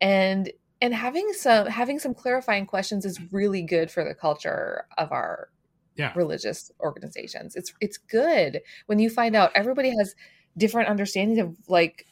[0.00, 0.50] and
[0.80, 5.50] and having some having some clarifying questions is really good for the culture of our
[5.96, 6.12] yeah.
[6.14, 7.56] religious organizations.
[7.56, 10.14] It's it's good when you find out everybody has
[10.56, 12.06] different understandings of like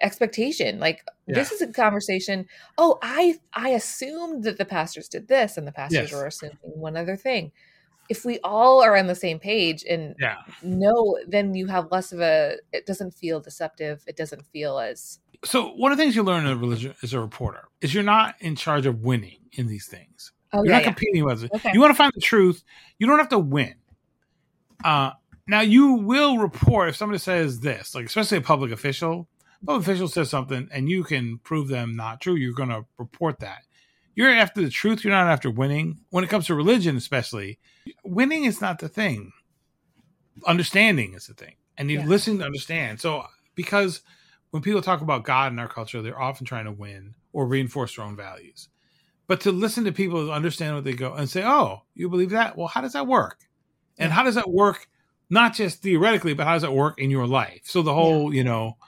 [0.00, 1.34] expectation like yeah.
[1.34, 2.46] this is a conversation
[2.78, 6.12] oh i i assumed that the pastors did this and the pastors yes.
[6.12, 7.52] were assuming one other thing
[8.10, 10.36] if we all are on the same page and yeah.
[10.62, 15.20] know then you have less of a it doesn't feel deceptive it doesn't feel as
[15.44, 18.02] so one of the things you learn in a religion as a reporter is you're
[18.02, 21.50] not in charge of winning in these things oh, you're yeah, not competing with it
[21.54, 21.70] okay.
[21.72, 22.62] you want to find the truth
[22.98, 23.74] you don't have to win
[24.84, 25.12] uh
[25.46, 29.28] now you will report if somebody says this like especially a public official
[29.66, 33.40] public official says something and you can prove them not true, you're going to report
[33.40, 33.62] that.
[34.14, 35.04] You're after the truth.
[35.04, 36.00] You're not after winning.
[36.10, 37.58] When it comes to religion, especially,
[38.04, 39.32] winning is not the thing.
[40.46, 42.06] understanding is the thing, and you Yeah.
[42.06, 43.00] listen to understand.
[43.00, 44.00] So because
[44.50, 47.96] when people talk about God in our culture, they're often trying to win or reinforce
[47.96, 48.68] their own values.
[49.26, 52.30] But to listen to people who understand what they go and say, "Oh, you believe
[52.30, 52.56] that?
[52.56, 53.48] Well, how does that work?
[53.98, 54.14] And Yeah.
[54.14, 54.88] how does that work?
[55.28, 58.44] Not just theoretically, but how does that work in your life?" So the whole, you
[58.44, 58.78] know,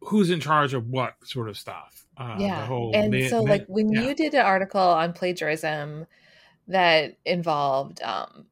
[0.00, 2.06] who's in charge of what sort of stuff.
[2.16, 4.02] Uh, yeah The whole and ma- so ma- like when yeah.
[4.02, 6.06] you did an article on plagiarism
[6.66, 8.46] that involved um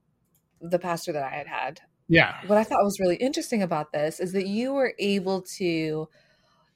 [0.60, 4.20] the pastor that i had had yeah, what i thought was really interesting about this
[4.20, 6.08] is that you were able to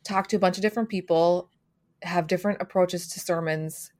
[0.03, 1.49] talk to a bunch of different people
[2.03, 3.93] have different approaches to sermons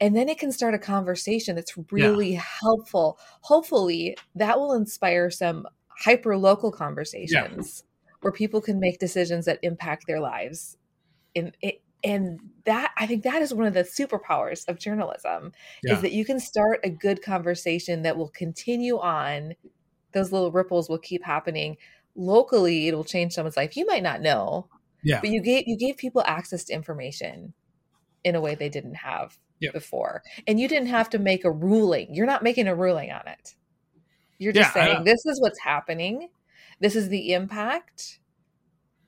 [0.00, 3.20] and then it can start a conversation that's really helpful.
[3.42, 5.64] Hopefully that will inspire some
[5.96, 7.84] hyper local conversations
[8.22, 10.76] where people can make decisions that impact their lives.
[11.36, 15.52] And it and that i think that is one of the superpowers of journalism
[15.84, 15.94] Yeah.
[15.94, 19.54] is that you can start a good conversation that will continue on.
[20.12, 21.76] Those little ripples will keep happening.
[22.16, 23.76] Locally it will change someone's life.
[23.76, 24.68] You might not know
[25.04, 27.54] yeah, but you gave you gave people access to information
[28.24, 29.72] in a way they didn't have Yep.
[29.74, 30.22] before.
[30.48, 32.14] And you didn't have to make a ruling.
[32.14, 33.54] You're not making a ruling on it.
[34.38, 36.28] You're just Yeah, saying this is what's happening
[36.82, 38.18] this is the impact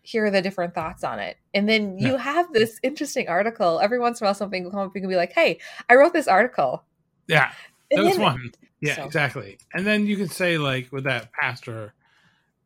[0.06, 3.98] here are the different thoughts on it and then you have this interesting article every
[3.98, 5.58] once in a while something will come up you can be like hey
[5.88, 6.84] i wrote this article
[7.26, 7.52] yeah.
[7.90, 8.52] And was one.
[8.80, 9.58] Yeah, so- exactly.
[9.72, 11.94] And then you can say, like, with that pastor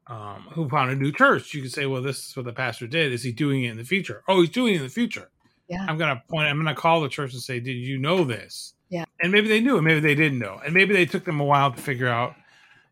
[0.07, 2.87] um, who found a new church, you can say, well, this is what the pastor
[2.87, 3.13] did.
[3.13, 4.23] Is he doing it in the future?
[4.29, 5.31] Oh, he's doing it in the future.
[5.69, 5.85] Yeah.
[5.87, 8.25] I'm going to point, I'm going to call the church and say, did you know
[8.25, 8.75] this?
[8.89, 9.05] Yeah.
[9.21, 10.61] And maybe they knew, and maybe they didn't know.
[10.65, 12.35] And maybe they took them a while to figure out,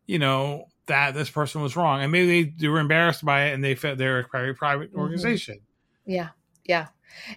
[0.07, 2.03] you know, that this person was wrong.
[2.03, 4.93] And maybe they, they were embarrassed by it and they felt they're a very private
[4.93, 4.99] Mhm.
[5.01, 5.59] organization.
[6.05, 6.29] yeah
[6.65, 6.87] yeah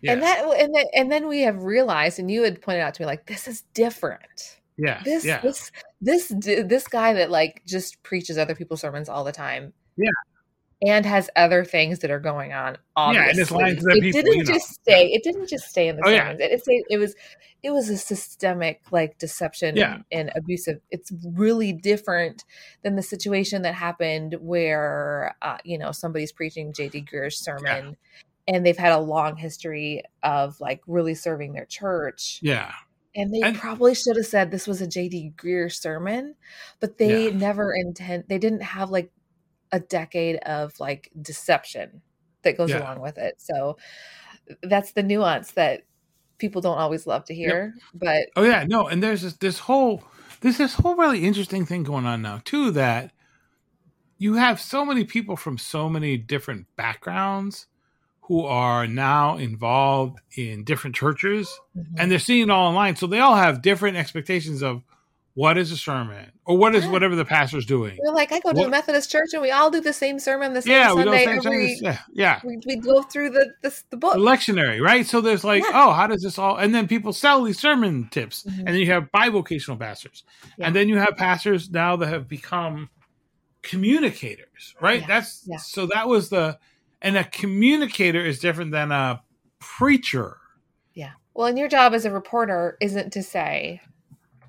[0.01, 0.13] Yeah.
[0.13, 3.01] and that and then and then we have realized and you had pointed out to
[3.01, 5.01] me like this is different yeah.
[5.03, 5.41] this yeah.
[5.41, 5.71] this
[6.01, 10.09] this this guy that like just preaches other people's sermons all the time Yeah.
[10.82, 12.77] And has other things that are going on
[13.13, 14.53] Yeah, and it's lying to the it people, didn't you know.
[14.53, 16.36] just stay it didn't just stay in the Oh, yeah.
[16.38, 17.15] sermons it, it was
[17.61, 19.95] it was a systemic like deception Yeah.
[19.95, 22.45] and, and abusive it's really different
[22.84, 27.97] than the situation that happened where uh, you know somebody's preaching jd greear's sermon
[28.47, 32.71] and they've had a long history of like really serving their church yeah.
[33.15, 36.36] and they And- probably should have said this was a JD Greear sermon,
[36.80, 37.38] but they Yeah.
[37.38, 39.11] never intend they didn't have like
[39.72, 42.01] a decade of like deception
[42.43, 42.80] that goes Yeah.
[42.80, 43.36] along with it.
[43.38, 43.78] So
[44.63, 45.84] that's the nuance that
[46.38, 50.03] people don't always love to hear, but Oh yeah, no, and there's this, this whole
[50.41, 53.11] there's this whole really interesting thing going on now too that
[54.17, 57.67] you have so many people from so many different backgrounds
[58.22, 62.09] who are now involved in different churches and mm-hmm.
[62.09, 64.84] they're seeing it all online so they all have different expectations of
[65.39, 66.91] what is a sermon or what is Yeah.
[66.91, 67.97] whatever the pastor's doing.
[68.03, 70.53] we're like, I go to a Methodist church and we all do the same sermon
[70.53, 71.81] the same Yeah, Sunday say every things.
[71.81, 72.39] Yeah, yeah.
[72.43, 74.15] we, we go through the this the book.
[74.17, 75.05] lectionary, right?
[75.05, 75.71] So there's like, Yeah.
[75.85, 76.57] oh, how does this all?
[76.57, 78.57] And then people sell these sermon tips, Mhm.
[78.59, 80.23] and then you have bivocational pastors,
[80.59, 82.89] and then you have pastors now that have become
[83.61, 85.05] communicators, right?
[85.07, 86.57] That's so that was the,
[87.01, 89.21] and a communicator is different than a
[89.59, 90.37] preacher.
[90.93, 91.11] Yeah.
[91.33, 93.81] Well, and your job as a reporter isn't to say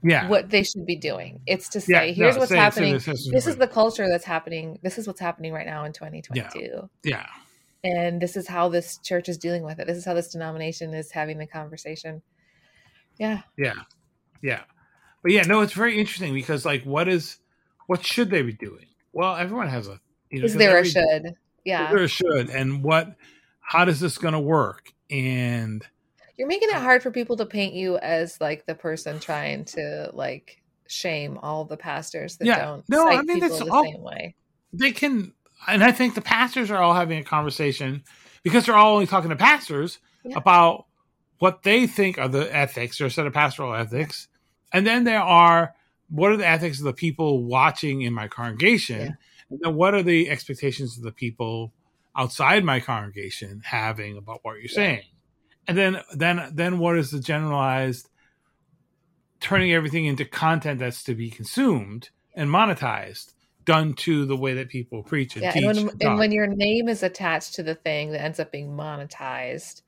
[0.03, 1.41] Yeah, what they should be doing.
[1.47, 2.01] It's to yeah.
[2.01, 2.95] say, here's no, what's happening.
[2.95, 4.79] this this is the culture that's happening.
[4.83, 6.61] This is what's happening right now in 2022.
[6.61, 7.27] yeah, yeah.
[7.83, 9.87] And this is how this church is dealing with it.
[9.87, 12.23] This is how this denomination is having the conversation.
[13.19, 13.43] Yeah.
[13.57, 13.75] yeah,
[14.43, 14.63] yeah.
[15.23, 17.39] But yeah, no, it's very interesting because like, what is,
[17.87, 18.87] what should they be doing?
[19.13, 20.01] Well, everyone has a.
[20.31, 21.35] You know, Is there a should?
[21.65, 21.93] Yeah.
[21.93, 23.17] there should and what
[23.61, 25.87] how does this going to work and
[26.41, 26.81] You're making it oh.
[26.81, 31.67] hard for people to paint you as like the person trying to like shame all
[31.67, 32.65] the pastors that Yeah.
[32.65, 34.35] don't No, cite I mean, it's the all- same way.
[34.73, 35.35] they can
[35.69, 38.03] and i think the pastors are all having a conversation
[38.43, 40.39] because they're all only talking to pastors Yeah.
[40.39, 40.87] about
[41.41, 44.29] what they think are the ethics or a set of pastoral ethics
[44.73, 45.75] and then there are
[46.09, 49.13] what are the ethics of the people watching in my congregation Yeah.
[49.51, 51.75] and then what are the expectations of the people
[52.17, 55.03] outside my congregation having about what you're saying
[55.71, 58.09] and then then then what is the generalized
[59.41, 63.33] turning everything into content that's to be consumed and monetized
[63.65, 66.33] done to the way that people preach and Yeah, teach and when, and and when
[66.33, 69.83] your name is attached to the thing that ends up being monetized,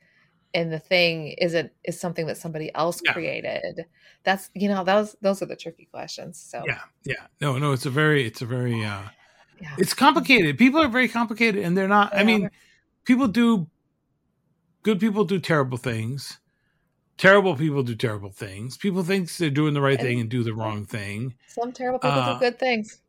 [0.55, 3.13] and the thing isn't is something that somebody else Yeah.
[3.13, 3.87] created,
[4.25, 6.39] that's you know those those are the tricky questions.
[6.39, 9.03] So yeah yeah no no it's a very it's a very uh
[9.61, 9.75] yeah.
[9.79, 12.51] it's complicated people are very complicated and they're not i mean
[13.05, 13.69] people do
[14.83, 16.39] good people do terrible things
[17.19, 20.43] terrible people do terrible things people think they're doing the right And- thing and do
[20.43, 23.01] the wrong thing some terrible people uh, do good things.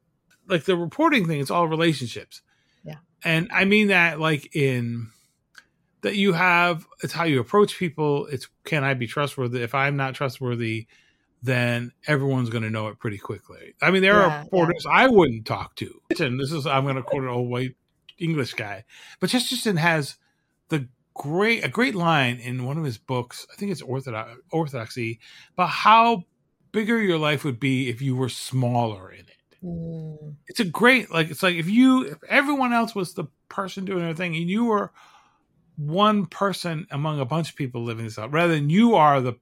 [0.47, 1.39] like the reporting thing.
[1.39, 2.41] It's all relationships.
[2.83, 2.95] Yeah.
[3.23, 5.09] And I mean that like in
[6.01, 6.85] that you have.
[7.01, 8.25] It's how you approach people.
[8.27, 9.61] It's can I be trustworthy?
[9.63, 10.87] If I'm not trustworthy,
[11.41, 13.73] then everyone's going to know it pretty quickly.
[13.81, 16.01] I mean, there Yeah, are reporters I wouldn't talk to.
[16.19, 17.75] And this is I'm going to quote an old white
[18.19, 18.83] English guy,
[19.21, 20.17] but Chesterton has
[20.67, 23.45] the great a great line in one of his books.
[23.51, 25.19] I think it's Orthodox Orthodoxy
[25.53, 26.23] about how
[26.71, 29.37] bigger your life would be if you were smaller in it.
[29.63, 33.85] Mm, It's a great like it's like if you if everyone else was the person
[33.85, 34.91] doing their thing and you were
[35.75, 39.33] one person among a bunch of people living this out rather than you are the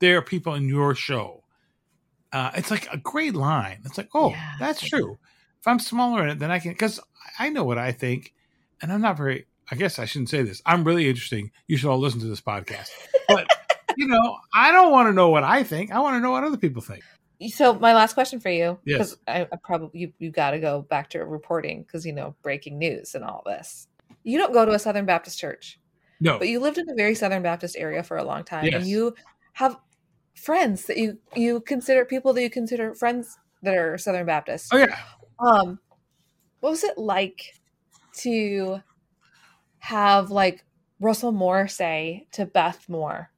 [0.00, 1.42] there are people in your show.
[2.32, 3.80] Uh, it's like a great line.
[3.84, 4.52] It's like, oh, Yeah.
[4.58, 5.18] that's true.
[5.60, 6.98] If I'm smaller in it, then I can because
[7.38, 8.34] I know what I think,
[8.82, 9.46] and I'm not very.
[9.70, 10.60] I guess I shouldn't say this.
[10.66, 11.50] I'm really interesting.
[11.68, 12.88] You should all listen to this podcast.
[13.28, 13.46] But
[13.96, 15.90] you know, I don't want to know what I think.
[15.92, 17.02] I want to know what other people think.
[17.48, 18.98] So my last question for you, Yes.
[18.98, 22.34] because I, I probably you, you got to go back to reporting because you know
[22.42, 23.88] breaking news and all this.
[24.22, 25.78] You don't go to a Southern Baptist church,
[26.20, 28.74] No, but you lived in a very Southern Baptist area for a long time, Yes.
[28.74, 29.14] and you
[29.54, 29.76] have
[30.34, 34.68] friends that you you consider people that you consider friends that are Southern Baptist.
[34.72, 34.96] oh yeah,
[35.38, 35.78] Um,
[36.60, 37.54] what was it like
[38.18, 38.80] to
[39.84, 40.64] have like
[40.98, 43.30] Russell Moore say to Beth Moore,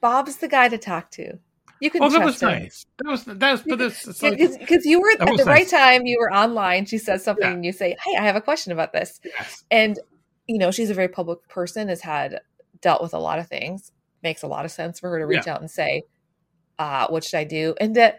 [0.00, 1.38] "Bob's the guy to talk to.
[1.80, 2.84] You can oh that was him." nice.
[2.98, 3.62] That was that was.
[3.62, 6.98] But it's, it's like because you were at the right time you were online she
[6.98, 7.54] says something Yeah.
[7.54, 9.98] and you say hey i have a question about this yes, and
[10.46, 12.40] you know she's a very public person has had
[12.80, 13.92] dealt with a lot of things
[14.22, 16.02] makes a lot of sense for her to reach out and say
[16.80, 18.14] uh what should i do and to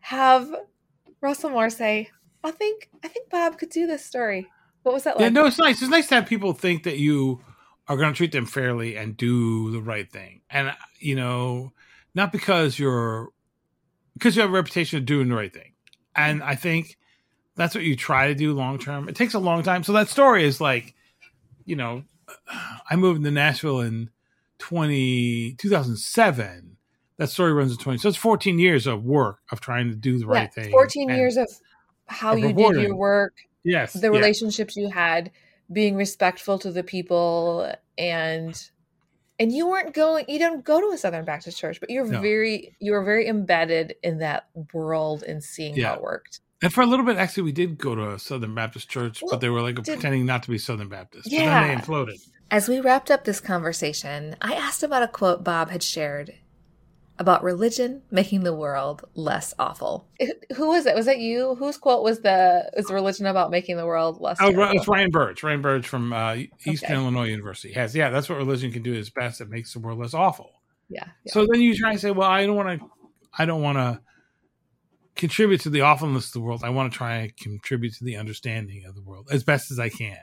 [0.00, 0.52] have
[1.20, 2.10] russell moore say
[2.42, 4.48] i think i think bob could do this story
[4.86, 5.28] what was that like yeah.
[5.30, 5.82] No, it's nice.
[5.82, 7.40] It's nice to have people think that you
[7.88, 11.72] are going to treat them fairly and do the right thing, and you know,
[12.14, 13.30] not because you're
[14.14, 15.72] because you have a reputation of doing the right thing.
[16.14, 16.98] And I think
[17.56, 19.08] that's what you try to do long term.
[19.08, 19.82] It takes a long time.
[19.82, 20.94] So that story is like,
[21.64, 22.04] you know,
[22.88, 24.10] I moved to Nashville in
[24.58, 26.76] 20, 2007.
[27.16, 27.98] That story runs in 20.
[27.98, 30.70] So it's 14 years of work of trying to do the right yeah, thing.
[30.70, 31.50] 14 And- years of
[32.06, 33.34] how of you did your work
[33.66, 33.92] Yes.
[33.92, 34.08] the yeah.
[34.18, 35.30] relationships you had
[35.72, 38.70] being respectful to the people and
[39.38, 42.20] and you weren't going you don't go to a southern baptist church but you're No.
[42.20, 45.88] very you were very embedded in that world and seeing Yeah.
[45.88, 48.54] how it worked And for a little bit, actually, we did go to a Southern
[48.54, 51.24] Baptist church, Well, but they were like did- pretending not to be Southern Baptist.
[51.24, 51.60] But Yeah.
[51.66, 52.18] then they imploded.
[52.50, 56.32] as we wrapped up this conversation i asked about a quote bob had shared
[57.18, 60.06] about religion making the world less awful
[60.54, 63.86] who was it was that you whose quote was the is religion about making the
[63.86, 64.76] world less Oh, terrible?
[64.78, 65.42] it's Ryan Burge.
[65.42, 66.34] Ryan Burge from uh,
[66.66, 66.94] Eastern Okay.
[66.94, 67.94] Illinois University has.
[67.94, 68.92] Yeah, that's what religion can do.
[68.92, 69.40] Is best.
[69.40, 70.60] It makes the world less awful.
[70.90, 71.32] yeah, yeah.
[71.32, 72.86] So then you try and say, well, I don't want to,
[73.38, 74.00] I don't want to
[75.14, 76.62] contribute to the awfulness of the world.
[76.64, 79.78] I want to try and contribute to the understanding of the world as best as
[79.78, 80.18] I can.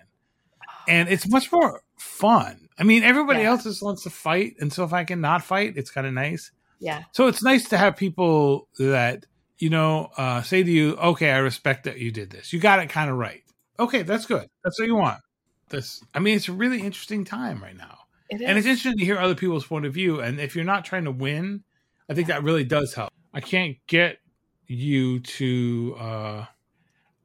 [0.88, 2.68] And it's much more fun.
[2.78, 3.50] I mean, everybody Yeah.
[3.52, 6.14] else just wants to fight, and so if I can not fight, it's kind of
[6.14, 6.52] nice.
[6.80, 9.26] Yeah So it's nice to have people that
[9.57, 12.53] you know uh, say to you, "Okay, I respect that you did this.
[12.53, 13.43] You got it kind of right.
[13.80, 14.47] Okay, that's good.
[14.63, 15.19] That's what you want."
[15.69, 18.03] This, I mean, it's a really interesting time right now
[18.41, 20.19] it and it's interesting to hear other people's point of view.
[20.19, 21.63] And if you're not trying to win,
[22.09, 23.11] I think that really does help.
[23.34, 24.19] I can't get
[24.67, 26.45] you to, uh,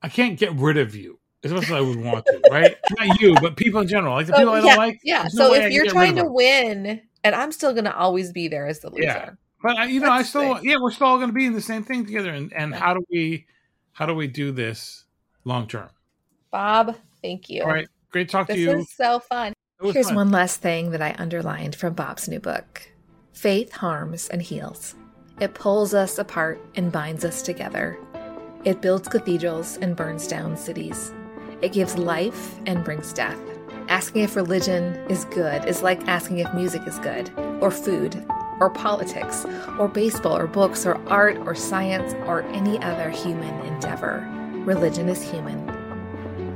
[0.03, 2.77] I can't get rid of you as much as I would want to, right?
[2.99, 5.01] not you, but people in general, like the people I don't yeah, like.
[5.03, 5.23] Yeah.
[5.35, 8.67] no So if you're trying to win, and I'm still going to always be there
[8.67, 9.03] as the loser.
[9.05, 9.31] Yeah.
[9.63, 10.65] but I, you know, I That's the still, thing.
[10.71, 12.31] yeah, we're still all going to be in the same thing together.
[12.31, 12.79] And and Yeah.
[12.79, 13.47] how do we,
[13.93, 15.05] how do we do this
[15.45, 15.89] long term?
[16.51, 17.63] Bob, thank you.
[17.63, 18.67] All right, great talk This to you.
[18.77, 19.53] This is so fun.
[19.83, 20.17] Here's fun.
[20.17, 22.83] one last thing that I underlined from Bob's new book
[23.33, 24.95] Faith harms and heals.
[25.41, 27.97] It pulls us apart and binds us together.
[28.65, 31.13] It builds cathedrals and burns down cities.
[31.63, 33.39] It gives life and brings death.
[33.89, 37.31] Asking if religion is good is like asking if music is good,
[37.61, 38.23] or food,
[38.61, 39.47] or politics,
[39.79, 44.29] or baseball, or books, or art, or science, or any other human endeavor.
[44.67, 45.69] Religion is human,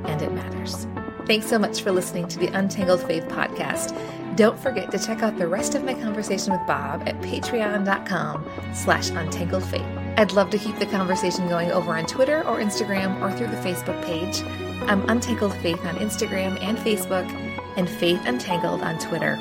[0.04, 0.86] and it matters.
[1.26, 3.96] Thanks so much for listening to the Untangled Faith podcast.
[4.36, 9.10] Don't forget to check out the rest of my conversation with Bob at patreon.com slash
[9.10, 10.18] untangledfaith.
[10.18, 13.56] I'd love to keep the conversation going over on Twitter or Instagram or through the
[13.56, 14.42] Facebook page.
[14.88, 17.30] I'm Untangled Faith on Instagram and Facebook
[17.76, 19.38] and Faith Untangled on Twitter.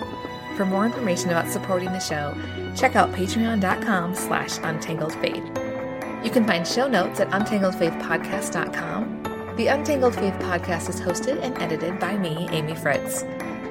[0.56, 2.36] For more information about supporting the show,
[2.76, 6.26] check out patreon.com slash untangledfaith.
[6.26, 9.22] You can find show notes at untangledfaithpodcast.com
[9.58, 13.24] the Untangled Faith podcast is hosted and edited by me, Amy Fritz.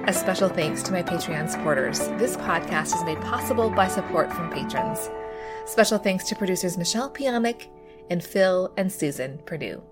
[0.06, 2.00] A special thanks to my Patreon supporters.
[2.18, 5.10] This podcast is made possible by support from patrons.
[5.64, 7.68] Special thanks to producers Michelle Pjanic
[8.10, 9.82] and Phil and Susan Perdue.